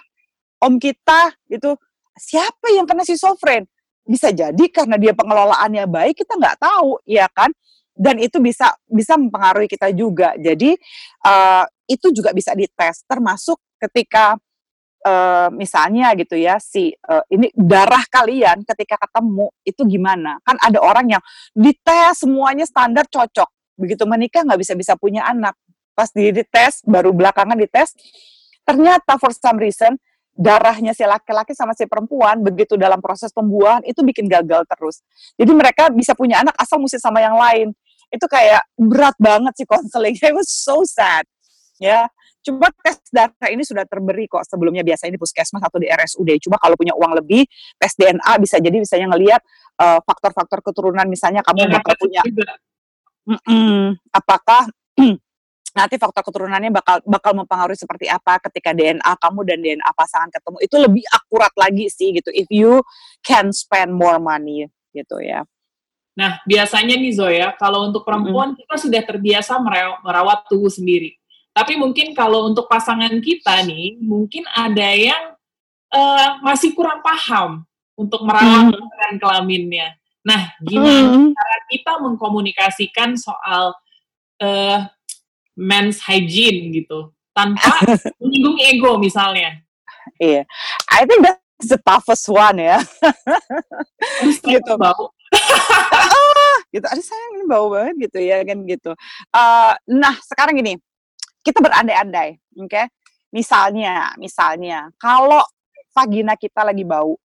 om 0.61 0.77
kita 0.77 1.33
gitu, 1.49 1.73
siapa 2.17 2.69
yang 2.75 2.85
kena 2.85 3.01
schizofren? 3.07 3.65
Bisa 4.05 4.29
jadi 4.33 4.65
karena 4.69 4.97
dia 4.97 5.13
pengelolaannya 5.15 5.85
baik, 5.89 6.25
kita 6.25 6.37
nggak 6.37 6.57
tahu, 6.61 7.01
ya 7.05 7.25
kan? 7.31 7.49
Dan 7.95 8.17
itu 8.17 8.39
bisa 8.39 8.71
bisa 8.87 9.19
mempengaruhi 9.19 9.67
kita 9.67 9.91
juga. 9.91 10.33
Jadi 10.39 10.75
uh, 11.27 11.65
itu 11.85 12.07
juga 12.15 12.31
bisa 12.31 12.55
dites, 12.55 13.03
termasuk 13.05 13.59
ketika 13.77 14.39
uh, 15.05 15.49
misalnya 15.51 16.13
gitu 16.15 16.39
ya 16.39 16.57
si 16.61 16.93
uh, 17.09 17.23
ini 17.29 17.51
darah 17.53 18.03
kalian 18.07 18.63
ketika 18.63 18.95
ketemu 19.01 19.51
itu 19.67 19.81
gimana? 19.85 20.39
Kan 20.45 20.57
ada 20.61 20.79
orang 20.79 21.17
yang 21.17 21.23
dites 21.53 22.23
semuanya 22.23 22.63
standar 22.63 23.05
cocok, 23.11 23.49
begitu 23.75 24.03
menikah 24.07 24.47
nggak 24.47 24.59
bisa 24.61 24.73
bisa 24.77 24.93
punya 24.95 25.27
anak. 25.27 25.57
Pas 25.91 26.07
di 26.15 26.31
dites 26.31 26.81
baru 26.87 27.11
belakangan 27.11 27.59
dites, 27.59 27.93
ternyata 28.63 29.19
for 29.19 29.35
some 29.35 29.59
reason 29.59 29.99
darahnya 30.31 30.95
si 30.95 31.03
laki-laki 31.03 31.51
sama 31.53 31.75
si 31.75 31.85
perempuan 31.85 32.39
begitu 32.41 32.79
dalam 32.79 33.03
proses 33.03 33.29
pembuahan 33.35 33.83
itu 33.83 33.99
bikin 34.01 34.25
gagal 34.31 34.63
terus. 34.65 35.03
Jadi 35.35 35.51
mereka 35.51 35.91
bisa 35.91 36.15
punya 36.15 36.41
anak 36.41 36.55
asal 36.57 36.79
mesti 36.79 36.97
sama 36.97 37.21
yang 37.21 37.37
lain. 37.37 37.71
itu 38.11 38.27
kayak 38.27 38.67
berat 38.75 39.15
banget 39.15 39.55
sih 39.55 39.63
konseling. 39.63 40.11
It 40.19 40.35
was 40.35 40.51
so 40.51 40.83
sad. 40.83 41.23
Ya, 41.79 42.11
Coba 42.41 42.73
tes 42.81 42.97
darah 43.13 43.49
ini 43.53 43.61
sudah 43.61 43.85
terberi 43.85 44.25
kok 44.25 44.41
sebelumnya 44.49 44.81
biasanya 44.81 45.13
di 45.13 45.21
puskesmas 45.21 45.61
atau 45.61 45.77
di 45.77 45.85
RSUD. 45.85 46.41
Coba 46.49 46.57
kalau 46.57 46.73
punya 46.73 46.97
uang 46.97 47.13
lebih, 47.21 47.45
tes 47.77 47.93
DNA 47.93 48.33
bisa 48.41 48.57
jadi 48.57 48.73
misalnya 48.81 49.13
ngelihat 49.13 49.41
uh, 49.77 49.99
faktor-faktor 50.01 50.65
keturunan 50.65 51.05
misalnya 51.05 51.45
kamu 51.45 51.69
ya, 51.69 51.77
bakal 51.77 51.93
punya 52.01 52.21
mm 53.29 53.39
-mm, 53.45 53.81
apakah 54.09 54.63
nanti 55.71 55.95
faktor 55.95 56.23
keturunannya 56.27 56.71
bakal 56.71 56.99
bakal 57.07 57.31
mempengaruhi 57.31 57.79
seperti 57.79 58.11
apa 58.11 58.43
ketika 58.49 58.75
DNA 58.75 59.11
kamu 59.19 59.39
dan 59.47 59.57
DNA 59.63 59.91
pasangan 59.95 60.27
ketemu 60.27 60.57
itu 60.59 60.75
lebih 60.75 61.03
akurat 61.11 61.53
lagi 61.55 61.87
sih 61.87 62.11
gitu 62.11 62.27
if 62.35 62.47
you 62.51 62.83
can 63.23 63.55
spend 63.55 63.95
more 63.95 64.19
money 64.19 64.67
gitu 64.91 65.23
ya. 65.23 65.47
Nah, 66.11 66.43
biasanya 66.43 66.99
nih 66.99 67.13
Zoya, 67.15 67.55
kalau 67.55 67.87
untuk 67.87 68.03
perempuan 68.03 68.51
mm. 68.51 68.57
kita 68.59 68.75
sudah 68.75 69.01
terbiasa 69.01 69.55
merawat 70.03 70.43
tubuh 70.51 70.67
sendiri. 70.67 71.15
Tapi 71.55 71.79
mungkin 71.79 72.11
kalau 72.11 72.51
untuk 72.51 72.67
pasangan 72.67 73.11
kita 73.23 73.63
nih, 73.63 73.95
mungkin 74.03 74.43
ada 74.51 74.91
yang 74.91 75.35
uh, 75.91 76.39
masih 76.43 76.75
kurang 76.75 76.99
paham 76.99 77.63
untuk 77.95 78.27
merawat 78.27 78.75
mm. 78.75 79.23
kelaminnya. 79.23 79.95
Nah, 80.21 80.51
gimana 80.61 81.15
mm. 81.15 81.31
cara 81.31 81.57
kita 81.71 81.93
mengkomunikasikan 82.03 83.15
soal 83.15 83.71
uh, 84.43 84.79
men's 85.55 85.99
hygiene 86.03 86.71
gitu 86.71 87.11
tanpa 87.31 87.79
menyinggung 88.21 88.59
ego 88.59 88.99
misalnya. 88.99 89.63
Iya, 90.21 90.43
yeah. 90.43 90.45
I 90.91 91.05
think 91.07 91.25
that's 91.25 91.69
the 91.69 91.79
toughest 91.81 92.27
one 92.29 92.61
ya. 92.61 92.81
gitu 94.43 94.73
bau. 94.77 95.13
ah, 95.95 96.57
gitu. 96.69 96.85
Ada 96.85 97.01
sayang 97.01 97.31
ini 97.39 97.45
bau 97.47 97.71
banget 97.71 98.09
gitu 98.09 98.19
ya 98.21 98.43
kan 98.43 98.57
gitu. 98.67 98.91
Uh, 99.31 99.73
nah 99.87 100.15
sekarang 100.25 100.59
gini, 100.59 100.77
kita 101.41 101.61
berandai-andai, 101.61 102.37
oke? 102.57 102.69
Okay? 102.69 102.85
Misalnya, 103.31 104.11
misalnya 104.19 104.91
kalau 104.99 105.41
vagina 105.95 106.35
kita 106.35 106.67
lagi 106.67 106.83
bau, 106.83 107.15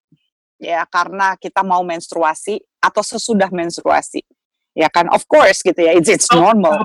ya 0.57 0.87
karena 0.87 1.35
kita 1.37 1.61
mau 1.67 1.83
menstruasi 1.83 2.63
atau 2.79 3.03
sesudah 3.03 3.51
menstruasi, 3.51 4.23
ya 4.73 4.89
kan? 4.89 5.11
Of 5.11 5.27
course 5.27 5.61
gitu 5.67 5.81
ya, 5.83 5.93
it's, 5.99 6.09
it's 6.09 6.31
oh, 6.31 6.41
normal. 6.41 6.81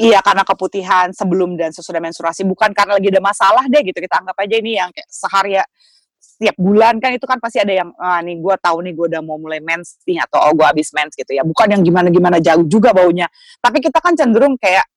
Iya 0.00 0.24
karena 0.24 0.48
keputihan 0.48 1.12
sebelum 1.12 1.60
dan 1.60 1.76
sesudah 1.76 2.00
menstruasi. 2.00 2.48
Bukan 2.48 2.72
karena 2.72 2.96
lagi 2.96 3.12
ada 3.12 3.20
masalah 3.20 3.68
deh 3.68 3.84
gitu. 3.84 4.00
Kita 4.00 4.24
anggap 4.24 4.36
aja 4.40 4.56
ini 4.56 4.80
yang 4.80 4.88
kayak 4.88 5.08
sehari 5.12 5.60
ya 5.60 5.64
setiap 6.20 6.56
bulan 6.56 7.00
kan 7.00 7.12
itu 7.16 7.24
kan 7.24 7.36
pasti 7.36 7.60
ada 7.60 7.72
yang 7.84 7.92
ah, 8.00 8.20
nih 8.24 8.40
gue 8.40 8.54
tahu 8.60 8.80
nih 8.80 8.92
gue 8.96 9.06
udah 9.12 9.20
mau 9.24 9.36
mulai 9.36 9.60
mens 9.60 10.00
nih 10.08 10.20
atau 10.24 10.40
oh 10.40 10.52
gue 10.56 10.64
habis 10.64 10.88
mens 10.96 11.12
gitu 11.12 11.36
ya. 11.36 11.44
Bukan 11.44 11.68
yang 11.76 11.84
gimana 11.84 12.08
gimana 12.08 12.40
jauh 12.40 12.64
juga 12.64 12.96
baunya. 12.96 13.28
Tapi 13.60 13.84
kita 13.84 14.00
kan 14.00 14.16
cenderung 14.16 14.56
kayak 14.56 14.88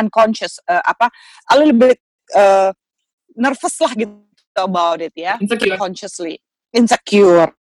unconscious 0.00 0.64
uh, 0.64 0.80
apa 0.80 1.12
a 1.52 1.54
little 1.60 1.76
bit 1.76 2.00
uh, 2.32 2.72
nervous 3.36 3.76
lah 3.84 3.92
gitu 3.92 4.16
about 4.56 5.04
it 5.04 5.12
ya. 5.12 5.36
Insecure. 5.36 5.76
consciously. 5.76 6.40
Insecure. 6.72 7.52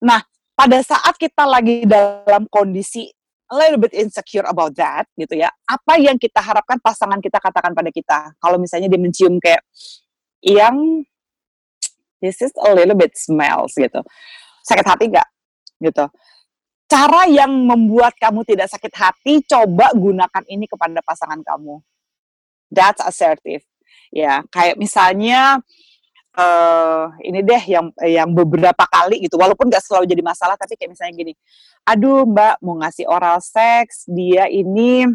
Nah 0.00 0.24
pada 0.56 0.80
saat 0.80 1.20
kita 1.20 1.44
lagi 1.44 1.84
dalam 1.84 2.48
kondisi 2.48 3.12
a 3.50 3.54
little 3.58 3.82
bit 3.82 3.90
insecure 3.92 4.46
about 4.46 4.72
that 4.78 5.10
gitu 5.18 5.34
ya. 5.34 5.50
Apa 5.66 5.98
yang 5.98 6.16
kita 6.16 6.38
harapkan 6.38 6.78
pasangan 6.78 7.18
kita 7.18 7.42
katakan 7.42 7.74
pada 7.74 7.90
kita? 7.90 8.32
Kalau 8.38 8.56
misalnya 8.56 8.86
dia 8.86 9.00
mencium 9.02 9.42
kayak 9.42 9.66
yang 10.40 11.04
this 12.22 12.38
is 12.40 12.54
a 12.62 12.70
little 12.72 12.94
bit 12.96 13.12
smells 13.18 13.74
gitu. 13.74 14.00
Sakit 14.62 14.86
hati 14.86 15.04
nggak? 15.10 15.28
Gitu. 15.82 16.04
Cara 16.90 17.22
yang 17.30 17.50
membuat 17.50 18.18
kamu 18.18 18.42
tidak 18.42 18.66
sakit 18.66 18.90
hati, 18.98 19.46
coba 19.46 19.94
gunakan 19.94 20.44
ini 20.50 20.66
kepada 20.66 20.98
pasangan 21.06 21.38
kamu. 21.42 21.78
That's 22.70 23.02
assertive. 23.02 23.62
Ya, 24.10 24.42
kayak 24.50 24.74
misalnya 24.74 25.62
uh, 26.36 27.10
ini 27.24 27.40
deh 27.42 27.62
yang 27.66 27.90
yang 28.04 28.30
beberapa 28.30 28.84
kali 28.86 29.24
gitu 29.24 29.40
walaupun 29.40 29.66
gak 29.72 29.82
selalu 29.82 30.06
jadi 30.10 30.22
masalah 30.22 30.54
tapi 30.54 30.76
kayak 30.78 30.94
misalnya 30.94 31.14
gini 31.16 31.32
aduh 31.88 32.28
mbak 32.28 32.60
mau 32.62 32.78
ngasih 32.78 33.08
oral 33.08 33.42
seks 33.42 34.06
dia 34.06 34.46
ini 34.46 35.08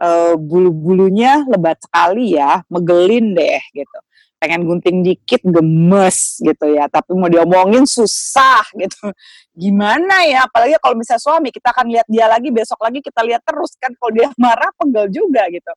uh, 0.00 0.34
bulu-bulunya 0.40 1.44
lebat 1.46 1.78
sekali 1.84 2.34
ya 2.34 2.64
megelin 2.72 3.36
deh 3.36 3.62
gitu. 3.76 3.98
Pengen 4.40 4.64
gunting 4.64 5.04
dikit 5.04 5.44
gemes 5.44 6.40
gitu 6.40 6.64
ya 6.72 6.88
tapi 6.88 7.12
mau 7.12 7.28
diomongin 7.28 7.84
susah 7.84 8.64
gitu. 8.72 9.12
Gimana 9.52 10.24
ya 10.24 10.48
apalagi 10.48 10.80
kalau 10.80 10.96
misalnya 10.96 11.20
suami 11.20 11.52
kita 11.52 11.76
akan 11.76 11.92
lihat 11.92 12.06
dia 12.08 12.24
lagi 12.24 12.48
besok 12.48 12.80
lagi 12.80 13.04
kita 13.04 13.20
lihat 13.20 13.44
terus 13.44 13.76
kan 13.76 13.92
kalau 14.00 14.12
dia 14.16 14.32
marah 14.40 14.72
pegel 14.80 15.12
juga 15.12 15.44
gitu. 15.52 15.72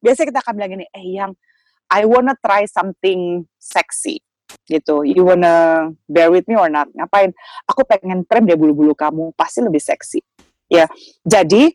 Biasanya 0.00 0.26
kita 0.32 0.40
akan 0.40 0.52
bilang 0.56 0.70
gini 0.80 0.86
eh 0.88 1.06
yang 1.12 1.32
I 1.90 2.02
wanna 2.04 2.34
try 2.42 2.66
something 2.66 3.46
sexy 3.58 4.22
gitu. 4.66 5.02
You 5.06 5.26
wanna 5.26 5.88
bear 6.06 6.30
with 6.30 6.46
me 6.50 6.58
or 6.58 6.70
not? 6.70 6.90
Ngapain? 6.94 7.34
Aku 7.70 7.82
pengen 7.86 8.26
trim 8.26 8.46
deh 8.46 8.58
bulu-bulu 8.58 8.94
kamu, 8.94 9.34
pasti 9.34 9.62
lebih 9.62 9.82
seksi. 9.82 10.22
Ya, 10.66 10.90
jadi 11.22 11.70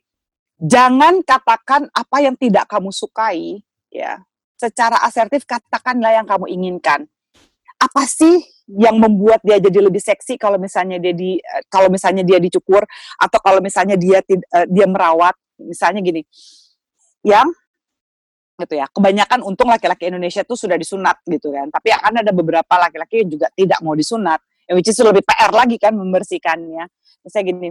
jangan 0.60 1.24
katakan 1.24 1.88
apa 1.96 2.18
yang 2.20 2.36
tidak 2.36 2.68
kamu 2.68 2.92
sukai, 2.92 3.64
ya. 3.88 4.20
Secara 4.60 5.02
asertif 5.02 5.48
katakanlah 5.48 6.14
yang 6.14 6.28
kamu 6.28 6.46
inginkan. 6.52 7.08
Apa 7.82 8.06
sih 8.06 8.46
yang 8.70 9.02
membuat 9.02 9.42
dia 9.42 9.58
jadi 9.58 9.84
lebih 9.84 10.00
seksi 10.00 10.38
kalau 10.38 10.56
misalnya 10.56 11.02
dia 11.02 11.12
di 11.12 11.42
kalau 11.68 11.92
misalnya 11.92 12.24
dia 12.24 12.40
dicukur 12.40 12.86
atau 13.20 13.40
kalau 13.44 13.60
misalnya 13.60 14.00
dia 14.00 14.24
uh, 14.24 14.66
dia 14.70 14.86
merawat 14.88 15.36
misalnya 15.60 16.00
gini 16.00 16.24
yang 17.28 17.52
gitu 18.62 18.78
ya. 18.78 18.86
Kebanyakan 18.90 19.42
untung 19.42 19.70
laki-laki 19.70 20.14
Indonesia 20.14 20.46
tuh 20.46 20.56
sudah 20.56 20.78
disunat 20.78 21.20
gitu 21.26 21.50
kan. 21.50 21.68
Tapi 21.74 21.90
akan 21.92 22.14
ada 22.22 22.32
beberapa 22.32 22.74
laki-laki 22.78 23.26
yang 23.26 23.30
juga 23.34 23.48
tidak 23.54 23.80
mau 23.82 23.98
disunat. 23.98 24.40
Yang 24.70 24.76
which 24.78 24.90
is 24.94 25.00
lebih 25.02 25.24
PR 25.26 25.52
lagi 25.52 25.76
kan 25.82 25.94
membersihkannya. 25.98 26.84
Misalnya 27.26 27.46
gini, 27.50 27.70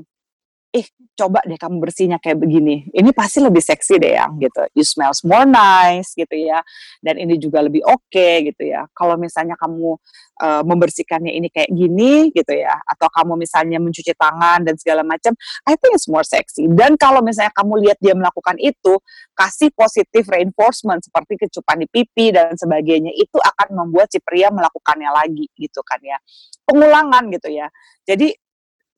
ih 0.71 0.87
coba 1.19 1.43
deh 1.43 1.59
kamu 1.59 1.83
bersihnya 1.83 2.23
kayak 2.23 2.39
begini. 2.39 2.87
Ini 2.95 3.11
pasti 3.11 3.43
lebih 3.43 3.59
seksi 3.59 3.99
deh 3.99 4.15
yang 4.15 4.39
gitu. 4.39 4.63
You 4.73 4.87
smells 4.87 5.27
more 5.27 5.45
nice 5.45 6.15
gitu 6.15 6.33
ya. 6.33 6.63
Dan 7.03 7.19
ini 7.19 7.37
juga 7.43 7.61
lebih 7.61 7.83
oke 7.83 8.07
okay, 8.07 8.47
gitu 8.47 8.71
ya. 8.71 8.87
Kalau 8.95 9.19
misalnya 9.19 9.59
kamu 9.59 9.99
uh, 10.41 10.63
membersihkannya 10.63 11.35
ini 11.35 11.51
kayak 11.51 11.75
gini 11.75 12.31
gitu 12.31 12.55
ya. 12.55 12.79
Atau 12.87 13.11
kamu 13.11 13.35
misalnya 13.35 13.83
mencuci 13.83 14.15
tangan 14.15 14.63
dan 14.63 14.79
segala 14.79 15.03
macam. 15.03 15.35
I 15.67 15.75
think 15.75 15.99
it's 15.99 16.07
more 16.07 16.25
sexy. 16.25 16.71
Dan 16.71 16.95
kalau 16.95 17.19
misalnya 17.19 17.51
kamu 17.53 17.91
lihat 17.91 17.99
dia 17.99 18.15
melakukan 18.15 18.55
itu, 18.63 18.95
kasih 19.35 19.75
positif 19.75 20.31
reinforcement 20.31 21.03
seperti 21.03 21.35
kecupan 21.35 21.83
di 21.83 21.87
pipi 21.91 22.31
dan 22.31 22.55
sebagainya. 22.55 23.11
Itu 23.19 23.43
akan 23.43 23.75
membuat 23.75 24.15
si 24.15 24.23
pria 24.23 24.55
melakukannya 24.55 25.11
lagi 25.11 25.51
gitu 25.59 25.83
kan 25.83 25.99
ya. 25.99 26.17
Pengulangan 26.63 27.27
gitu 27.35 27.51
ya. 27.51 27.67
Jadi 28.07 28.31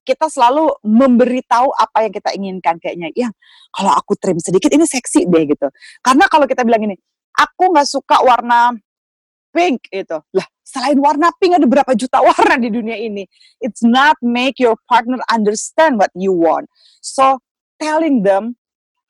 kita 0.03 0.27
selalu 0.27 0.71
memberitahu 0.83 1.71
apa 1.79 2.07
yang 2.07 2.12
kita 2.12 2.31
inginkan 2.35 2.77
kayaknya 2.83 3.09
ya 3.15 3.29
kalau 3.71 3.95
aku 3.95 4.19
trim 4.19 4.38
sedikit 4.43 4.71
ini 4.75 4.87
seksi 4.87 5.27
deh 5.27 5.43
gitu. 5.47 5.67
Karena 6.03 6.27
kalau 6.27 6.47
kita 6.47 6.67
bilang 6.67 6.83
ini 6.87 6.97
aku 7.38 7.71
nggak 7.73 7.88
suka 7.88 8.21
warna 8.23 8.75
pink 9.53 9.87
itu 9.93 10.19
lah 10.33 10.47
selain 10.67 10.97
warna 10.99 11.29
pink 11.37 11.57
ada 11.57 11.67
berapa 11.69 11.93
juta 11.95 12.19
warna 12.29 12.59
di 12.59 12.69
dunia 12.69 12.99
ini? 12.99 13.25
It's 13.62 13.83
not 13.83 14.19
make 14.21 14.59
your 14.59 14.75
partner 14.91 15.23
understand 15.31 15.97
what 16.03 16.11
you 16.19 16.35
want. 16.35 16.67
So 17.01 17.41
telling 17.79 18.23
them 18.23 18.59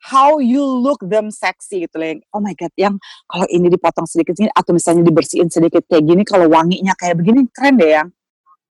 how 0.03 0.37
you 0.43 0.59
look 0.59 0.99
them 0.99 1.31
sexy 1.31 1.87
gitu 1.87 1.95
loh 1.95 2.19
oh 2.35 2.43
my 2.43 2.51
god 2.59 2.75
yang 2.75 2.99
kalau 3.23 3.47
ini 3.47 3.71
dipotong 3.71 4.03
sedikit 4.03 4.35
ini 4.35 4.51
atau 4.51 4.75
misalnya 4.75 5.07
dibersihin 5.07 5.47
sedikit 5.47 5.87
kayak 5.87 6.03
gini 6.03 6.27
kalau 6.27 6.51
wanginya 6.51 6.91
kayak 6.99 7.23
begini 7.23 7.47
keren 7.55 7.79
deh 7.79 7.87
yang 7.87 8.11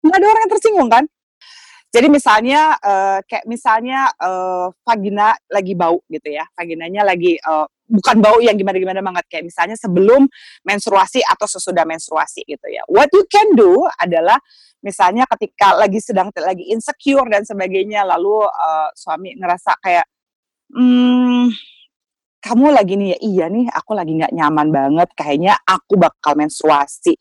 nggak 0.06 0.22
ada 0.22 0.26
orang 0.30 0.42
yang 0.46 0.52
tersinggung 0.54 0.90
kan 0.94 1.04
jadi 1.94 2.08
misalnya 2.12 2.76
uh, 2.80 3.20
kayak 3.24 3.46
misalnya 3.48 4.12
uh, 4.20 4.68
vagina 4.84 5.36
lagi 5.48 5.74
bau 5.74 6.04
gitu 6.12 6.28
ya, 6.28 6.44
vaginanya 6.56 7.08
lagi 7.08 7.40
uh, 7.40 7.66
bukan 7.86 8.18
bau 8.20 8.42
yang 8.42 8.58
gimana-gimana 8.58 9.00
banget 9.00 9.26
kayak 9.30 9.46
misalnya 9.48 9.78
sebelum 9.78 10.26
menstruasi 10.66 11.22
atau 11.22 11.46
sesudah 11.46 11.86
menstruasi 11.86 12.44
gitu 12.44 12.68
ya. 12.68 12.82
What 12.90 13.14
you 13.14 13.24
can 13.30 13.54
do 13.54 13.86
adalah 14.02 14.42
misalnya 14.82 15.26
ketika 15.38 15.78
lagi 15.78 15.98
sedang 16.02 16.30
lagi 16.36 16.70
insecure 16.70 17.26
dan 17.30 17.46
sebagainya 17.46 18.06
lalu 18.06 18.46
uh, 18.46 18.90
suami 18.94 19.34
ngerasa 19.38 19.78
kayak 19.82 20.06
hmm, 20.74 21.54
kamu 22.42 22.68
lagi 22.70 22.94
nih 22.94 23.10
ya 23.16 23.18
iya 23.22 23.46
nih 23.50 23.66
aku 23.74 23.98
lagi 23.98 24.14
nggak 24.14 24.34
nyaman 24.34 24.68
banget 24.70 25.10
kayaknya 25.18 25.54
aku 25.66 25.98
bakal 25.98 26.38
menstruasi. 26.38 27.18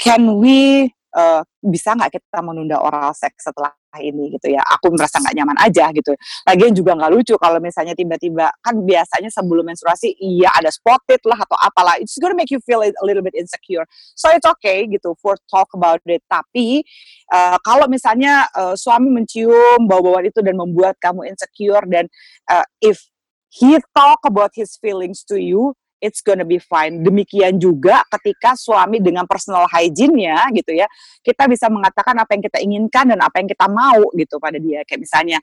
Can 0.00 0.40
we 0.40 0.90
uh, 1.14 1.42
bisa 1.60 1.94
nggak 1.94 2.18
kita 2.18 2.38
menunda 2.40 2.80
oral 2.80 3.12
seks 3.12 3.46
setelah 3.46 3.74
ini 3.98 4.34
gitu 4.38 4.54
ya? 4.54 4.62
Aku 4.78 4.94
merasa 4.94 5.18
nggak 5.18 5.34
nyaman 5.34 5.58
aja 5.58 5.90
gitu. 5.90 6.14
Lagian 6.46 6.72
juga 6.72 6.94
nggak 6.94 7.10
lucu 7.10 7.34
kalau 7.36 7.58
misalnya 7.58 7.94
tiba-tiba 7.98 8.50
kan 8.62 8.74
biasanya 8.86 9.30
sebelum 9.30 9.66
menstruasi 9.66 10.14
iya 10.22 10.50
ada 10.54 10.70
spotted 10.70 11.18
lah 11.26 11.38
atau 11.42 11.58
apalah 11.58 11.98
it's 11.98 12.14
gonna 12.22 12.38
make 12.38 12.50
you 12.50 12.62
feel 12.62 12.80
a 12.82 12.90
little 13.02 13.22
bit 13.22 13.34
insecure. 13.34 13.84
So 14.14 14.30
it's 14.30 14.46
okay 14.58 14.86
gitu 14.86 15.18
for 15.18 15.34
talk 15.50 15.70
about 15.74 16.00
it. 16.06 16.22
Tapi 16.30 16.86
uh, 17.34 17.58
kalau 17.66 17.90
misalnya 17.90 18.46
uh, 18.54 18.78
suami 18.78 19.10
mencium 19.10 19.90
bau-bauan 19.90 20.26
itu 20.26 20.38
dan 20.40 20.54
membuat 20.54 20.94
kamu 21.02 21.26
insecure 21.26 21.82
dan 21.90 22.06
uh, 22.46 22.66
if 22.78 23.10
he 23.50 23.82
talk 23.92 24.22
about 24.22 24.54
his 24.54 24.78
feelings 24.78 25.26
to 25.26 25.34
you 25.34 25.74
it's 26.00 26.24
gonna 26.24 26.44
be 26.44 26.58
fine. 26.58 27.04
Demikian 27.04 27.60
juga 27.60 28.02
ketika 28.18 28.56
suami 28.56 28.98
dengan 28.98 29.28
personal 29.28 29.68
hygiene-nya 29.68 30.50
gitu 30.56 30.72
ya, 30.74 30.88
kita 31.22 31.46
bisa 31.46 31.68
mengatakan 31.68 32.16
apa 32.16 32.34
yang 32.34 32.42
kita 32.42 32.58
inginkan 32.58 33.04
dan 33.14 33.20
apa 33.20 33.36
yang 33.38 33.48
kita 33.48 33.68
mau 33.68 34.08
gitu 34.16 34.40
pada 34.40 34.56
dia. 34.56 34.82
Kayak 34.88 35.00
misalnya, 35.06 35.38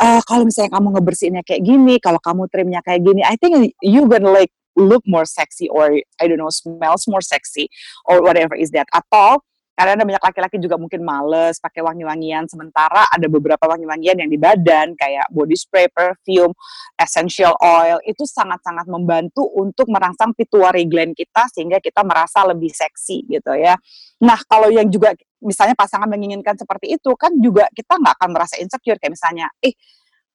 uh, 0.00 0.22
kalau 0.24 0.46
misalnya 0.46 0.72
kamu 0.78 0.88
ngebersihinnya 0.96 1.42
kayak 1.44 1.62
gini, 1.66 1.94
kalau 1.98 2.22
kamu 2.22 2.46
trimnya 2.48 2.80
kayak 2.80 3.02
gini, 3.04 3.20
I 3.26 3.34
think 3.36 3.74
you 3.82 4.06
gonna 4.06 4.30
like 4.30 4.54
look 4.78 5.02
more 5.04 5.26
sexy 5.26 5.66
or 5.68 5.90
I 6.22 6.24
don't 6.30 6.38
know 6.38 6.54
smells 6.54 7.10
more 7.10 7.20
sexy 7.20 7.66
or 8.06 8.22
whatever 8.22 8.54
is 8.54 8.70
that. 8.72 8.86
Atau 8.94 9.42
karena 9.78 9.94
ada 9.94 10.02
banyak 10.02 10.24
laki-laki 10.26 10.58
juga 10.58 10.74
mungkin 10.74 11.06
males 11.06 11.62
pakai 11.62 11.86
wangi-wangian 11.86 12.50
sementara 12.50 13.06
ada 13.14 13.30
beberapa 13.30 13.62
wangi-wangian 13.70 14.18
yang 14.18 14.26
di 14.26 14.34
badan 14.34 14.98
kayak 14.98 15.30
body 15.30 15.54
spray, 15.54 15.86
perfume, 15.86 16.50
essential 16.98 17.54
oil 17.62 18.02
itu 18.02 18.26
sangat-sangat 18.26 18.90
membantu 18.90 19.46
untuk 19.54 19.86
merangsang 19.86 20.34
pituitary 20.34 20.90
gland 20.90 21.14
kita 21.14 21.46
sehingga 21.54 21.78
kita 21.78 22.02
merasa 22.02 22.42
lebih 22.42 22.74
seksi 22.74 23.30
gitu 23.30 23.54
ya. 23.54 23.78
Nah, 24.26 24.42
kalau 24.50 24.66
yang 24.66 24.90
juga 24.90 25.14
misalnya 25.38 25.78
pasangan 25.78 26.10
menginginkan 26.10 26.58
seperti 26.58 26.98
itu 26.98 27.14
kan 27.14 27.30
juga 27.38 27.70
kita 27.70 28.02
nggak 28.02 28.18
akan 28.18 28.30
merasa 28.34 28.58
insecure 28.58 28.98
kayak 28.98 29.14
misalnya, 29.14 29.46
eh 29.62 29.78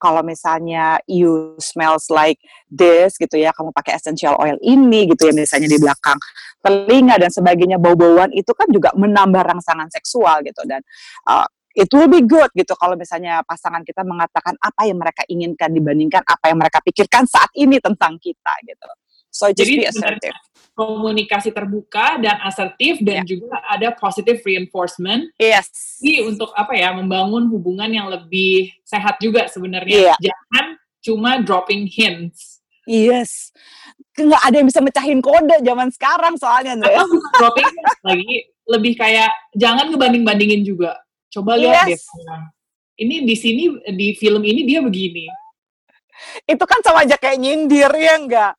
kalau 0.03 0.19
misalnya 0.19 0.99
you 1.07 1.55
smells 1.63 2.11
like 2.11 2.35
this 2.67 3.15
gitu 3.15 3.39
ya, 3.39 3.55
kamu 3.55 3.71
pakai 3.71 3.95
essential 3.95 4.35
oil 4.43 4.59
ini 4.59 5.07
gitu 5.07 5.31
ya 5.31 5.33
misalnya 5.33 5.71
di 5.71 5.79
belakang 5.79 6.19
telinga 6.59 7.15
dan 7.15 7.31
sebagainya 7.31 7.79
bau-bauan 7.79 8.31
itu 8.35 8.51
kan 8.51 8.67
juga 8.67 8.91
menambah 8.99 9.43
rangsangan 9.43 9.87
seksual 9.87 10.43
gitu 10.43 10.63
dan 10.67 10.83
uh, 11.27 11.47
it 11.75 11.89
will 11.91 12.07
be 12.07 12.23
good 12.23 12.47
gitu 12.53 12.71
kalau 12.77 12.93
misalnya 12.93 13.41
pasangan 13.43 13.81
kita 13.83 14.05
mengatakan 14.05 14.53
apa 14.61 14.87
yang 14.87 14.99
mereka 14.99 15.23
inginkan 15.27 15.73
dibandingkan 15.73 16.21
apa 16.23 16.51
yang 16.51 16.59
mereka 16.59 16.79
pikirkan 16.83 17.25
saat 17.25 17.49
ini 17.57 17.81
tentang 17.81 18.15
kita 18.21 18.53
gitu. 18.63 18.87
So 19.33 19.49
just 19.49 19.65
Jadi 19.65 19.81
be 19.81 19.89
assertive. 19.89 20.37
Komunikasi 20.73 21.49
terbuka 21.53 22.21
dan 22.21 22.41
asertif 22.45 23.01
dan 23.01 23.21
yeah. 23.21 23.29
juga 23.29 23.61
ada 23.65 23.93
positive 23.93 24.41
reinforcement. 24.45 25.33
Yes. 25.41 25.97
Jadi 26.01 26.29
untuk 26.29 26.53
apa 26.53 26.73
ya 26.77 26.93
membangun 26.93 27.49
hubungan 27.49 27.89
yang 27.89 28.09
lebih 28.09 28.73
sehat 28.85 29.17
juga 29.17 29.49
sebenarnya. 29.49 30.13
Yeah. 30.13 30.17
Jangan 30.21 30.65
cuma 31.01 31.31
dropping 31.41 31.89
hints. 31.89 32.61
Yes. 32.85 33.53
Nggak 34.17 34.41
ada 34.45 34.55
yang 34.61 34.67
bisa 34.69 34.81
mecahin 34.81 35.19
kode 35.21 35.57
zaman 35.61 35.89
sekarang 35.93 36.37
soalnya. 36.37 36.77
Atau 36.77 37.21
dropping 37.37 37.69
lagi 38.09 38.33
lebih 38.69 38.93
kayak 38.97 39.29
jangan 39.57 39.89
ngebanding-bandingin 39.93 40.61
juga. 40.61 40.97
Coba 41.33 41.57
lihat 41.57 41.89
yes. 41.89 42.05
deh. 42.05 42.41
Ini 43.01 43.25
di 43.25 43.35
sini 43.37 43.63
di 43.97 44.13
film 44.13 44.45
ini 44.45 44.61
dia 44.65 44.81
begini. 44.81 45.25
Itu 46.45 46.65
kan 46.69 46.81
sama 46.85 47.05
aja 47.05 47.17
kayak 47.17 47.41
nyindir 47.41 47.89
ya 47.93 48.21
enggak? 48.21 48.53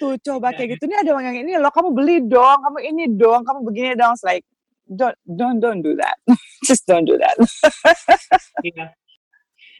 Tuh 0.00 0.16
coba 0.24 0.56
kayak 0.56 0.80
gitu 0.80 0.88
ini 0.88 0.96
ada 0.96 1.12
yang 1.20 1.36
ini 1.44 1.60
loh 1.60 1.68
kamu 1.68 1.92
beli 1.92 2.16
dong 2.24 2.58
kamu 2.64 2.78
ini 2.88 3.04
dong 3.12 3.44
kamu 3.44 3.60
begini 3.68 3.92
dong 4.00 4.16
It's 4.16 4.24
like 4.24 4.48
don't 4.88 5.14
don't 5.28 5.60
don't 5.60 5.84
do 5.84 5.92
that 6.00 6.16
just 6.68 6.88
don't 6.88 7.04
do 7.04 7.20
that 7.20 7.36
yeah. 8.64 8.96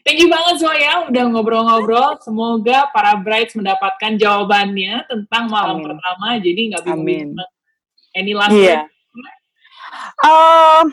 Thank 0.01 0.17
you 0.17 0.33
banget 0.33 0.65
Zoya 0.65 1.05
udah 1.13 1.23
ngobrol-ngobrol. 1.29 2.17
Semoga 2.25 2.89
para 2.89 3.21
brides 3.21 3.53
mendapatkan 3.53 4.17
jawabannya 4.17 5.05
tentang 5.05 5.45
malam 5.45 5.77
Amin. 5.77 5.93
pertama. 5.93 6.27
Jadi 6.41 6.61
nggak 6.73 6.83
bingung. 6.89 7.37
Any 8.17 8.33
last 8.33 8.57
yeah. 8.57 8.89
Um, 10.25 10.89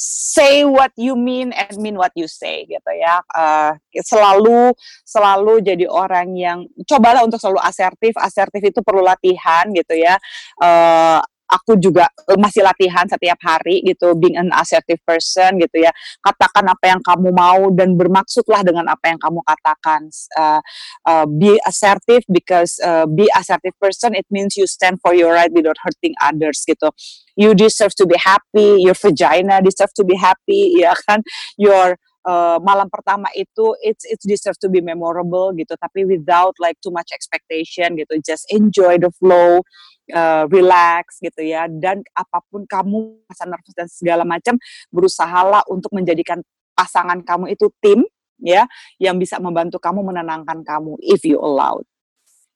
say 0.00 0.64
what 0.64 0.88
you 0.96 1.12
mean 1.12 1.52
and 1.52 1.76
mean 1.76 2.00
what 2.00 2.08
you 2.16 2.24
say 2.24 2.64
gitu 2.64 2.90
ya. 2.96 3.20
Uh, 3.36 3.76
selalu 4.00 4.72
selalu 5.04 5.60
jadi 5.60 5.84
orang 5.84 6.32
yang 6.32 6.64
cobalah 6.88 7.20
untuk 7.20 7.36
selalu 7.36 7.60
asertif. 7.60 8.16
Asertif 8.16 8.64
itu 8.64 8.80
perlu 8.80 9.04
latihan 9.04 9.68
gitu 9.76 9.92
ya. 10.00 10.16
Uh, 10.56 11.20
aku 11.50 11.74
juga 11.76 12.06
masih 12.38 12.62
latihan 12.62 13.04
setiap 13.10 13.36
hari 13.42 13.82
gitu 13.82 14.14
being 14.14 14.38
an 14.38 14.54
assertive 14.54 15.02
person 15.02 15.58
gitu 15.58 15.82
ya. 15.82 15.90
Katakan 16.22 16.64
apa 16.70 16.84
yang 16.96 17.00
kamu 17.02 17.28
mau 17.34 17.68
dan 17.74 17.98
bermaksudlah 17.98 18.62
dengan 18.62 18.86
apa 18.88 19.10
yang 19.10 19.18
kamu 19.18 19.42
katakan. 19.42 20.06
Uh, 20.38 20.62
uh, 21.06 21.26
be 21.26 21.58
assertive 21.66 22.22
because 22.30 22.78
uh, 22.86 23.04
be 23.10 23.26
assertive 23.34 23.74
person 23.82 24.14
it 24.14 24.26
means 24.30 24.54
you 24.54 24.66
stand 24.66 25.02
for 25.02 25.12
your 25.12 25.34
right 25.34 25.50
without 25.50 25.76
hurting 25.82 26.14
others 26.22 26.62
gitu. 26.64 26.94
You 27.34 27.58
deserve 27.58 27.94
to 27.98 28.06
be 28.06 28.16
happy 28.20 28.80
your 28.80 28.94
vagina 28.94 29.60
deserve 29.62 29.92
to 29.94 30.04
be 30.04 30.16
happy 30.16 30.74
ya 30.82 30.94
kan? 31.08 31.22
Your 31.58 31.96
uh, 32.24 32.58
malam 32.60 32.88
pertama 32.92 33.28
itu 33.34 33.74
it's 33.80 34.04
it's 34.06 34.24
deserve 34.26 34.58
to 34.60 34.68
be 34.68 34.80
memorable 34.80 35.52
gitu 35.56 35.74
tapi 35.80 36.04
without 36.04 36.54
like 36.60 36.76
too 36.84 36.92
much 36.92 37.10
expectation 37.10 37.96
gitu. 37.96 38.20
Just 38.22 38.46
enjoy 38.52 39.00
the 39.00 39.10
flow 39.18 39.64
uh, 40.12 40.44
relax 40.50 41.18
gitu 41.22 41.40
ya 41.42 41.66
dan 41.66 42.04
apa 42.12 42.42
pun 42.50 42.66
kamu 42.66 43.18
rasa 43.26 43.46
nervous 43.48 43.74
dan 43.74 43.88
segala 43.88 44.22
macam 44.26 44.58
berusahalah 44.90 45.64
untuk 45.70 45.90
menjadikan 45.94 46.42
pasangan 46.74 47.22
kamu 47.24 47.54
itu 47.54 47.70
tim 47.82 48.04
ya 48.40 48.64
yang 48.96 49.16
bisa 49.20 49.36
membantu 49.38 49.76
kamu 49.78 50.00
menenangkan 50.04 50.64
kamu 50.64 50.96
if 51.04 51.22
you 51.22 51.38
allowed 51.40 51.84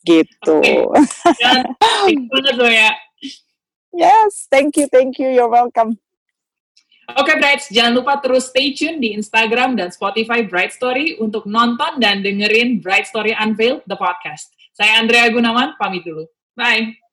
gitu. 0.05 0.61
Okay. 0.61 0.85
ya. 2.77 2.91
Yes, 3.95 4.47
thank 4.53 4.77
you, 4.77 4.87
thank 4.91 5.17
you, 5.17 5.33
you're 5.33 5.49
welcome. 5.49 5.97
Oke 7.05 7.31
okay, 7.31 7.37
Bright, 7.37 7.63
jangan 7.69 8.01
lupa 8.01 8.17
terus 8.25 8.49
stay 8.49 8.73
tune 8.73 8.97
di 8.97 9.13
Instagram 9.13 9.77
dan 9.77 9.93
Spotify 9.93 10.41
Bright 10.41 10.73
Story 10.73 11.21
untuk 11.21 11.45
nonton 11.45 12.01
dan 12.01 12.25
dengerin 12.25 12.81
Bright 12.81 13.05
Story 13.05 13.37
Unveiled, 13.37 13.85
the 13.85 13.97
podcast. 13.97 14.57
Saya 14.73 15.05
Andrea 15.05 15.29
Gunawan, 15.29 15.77
pamit 15.77 16.01
dulu. 16.01 16.25
Bye! 16.57 17.04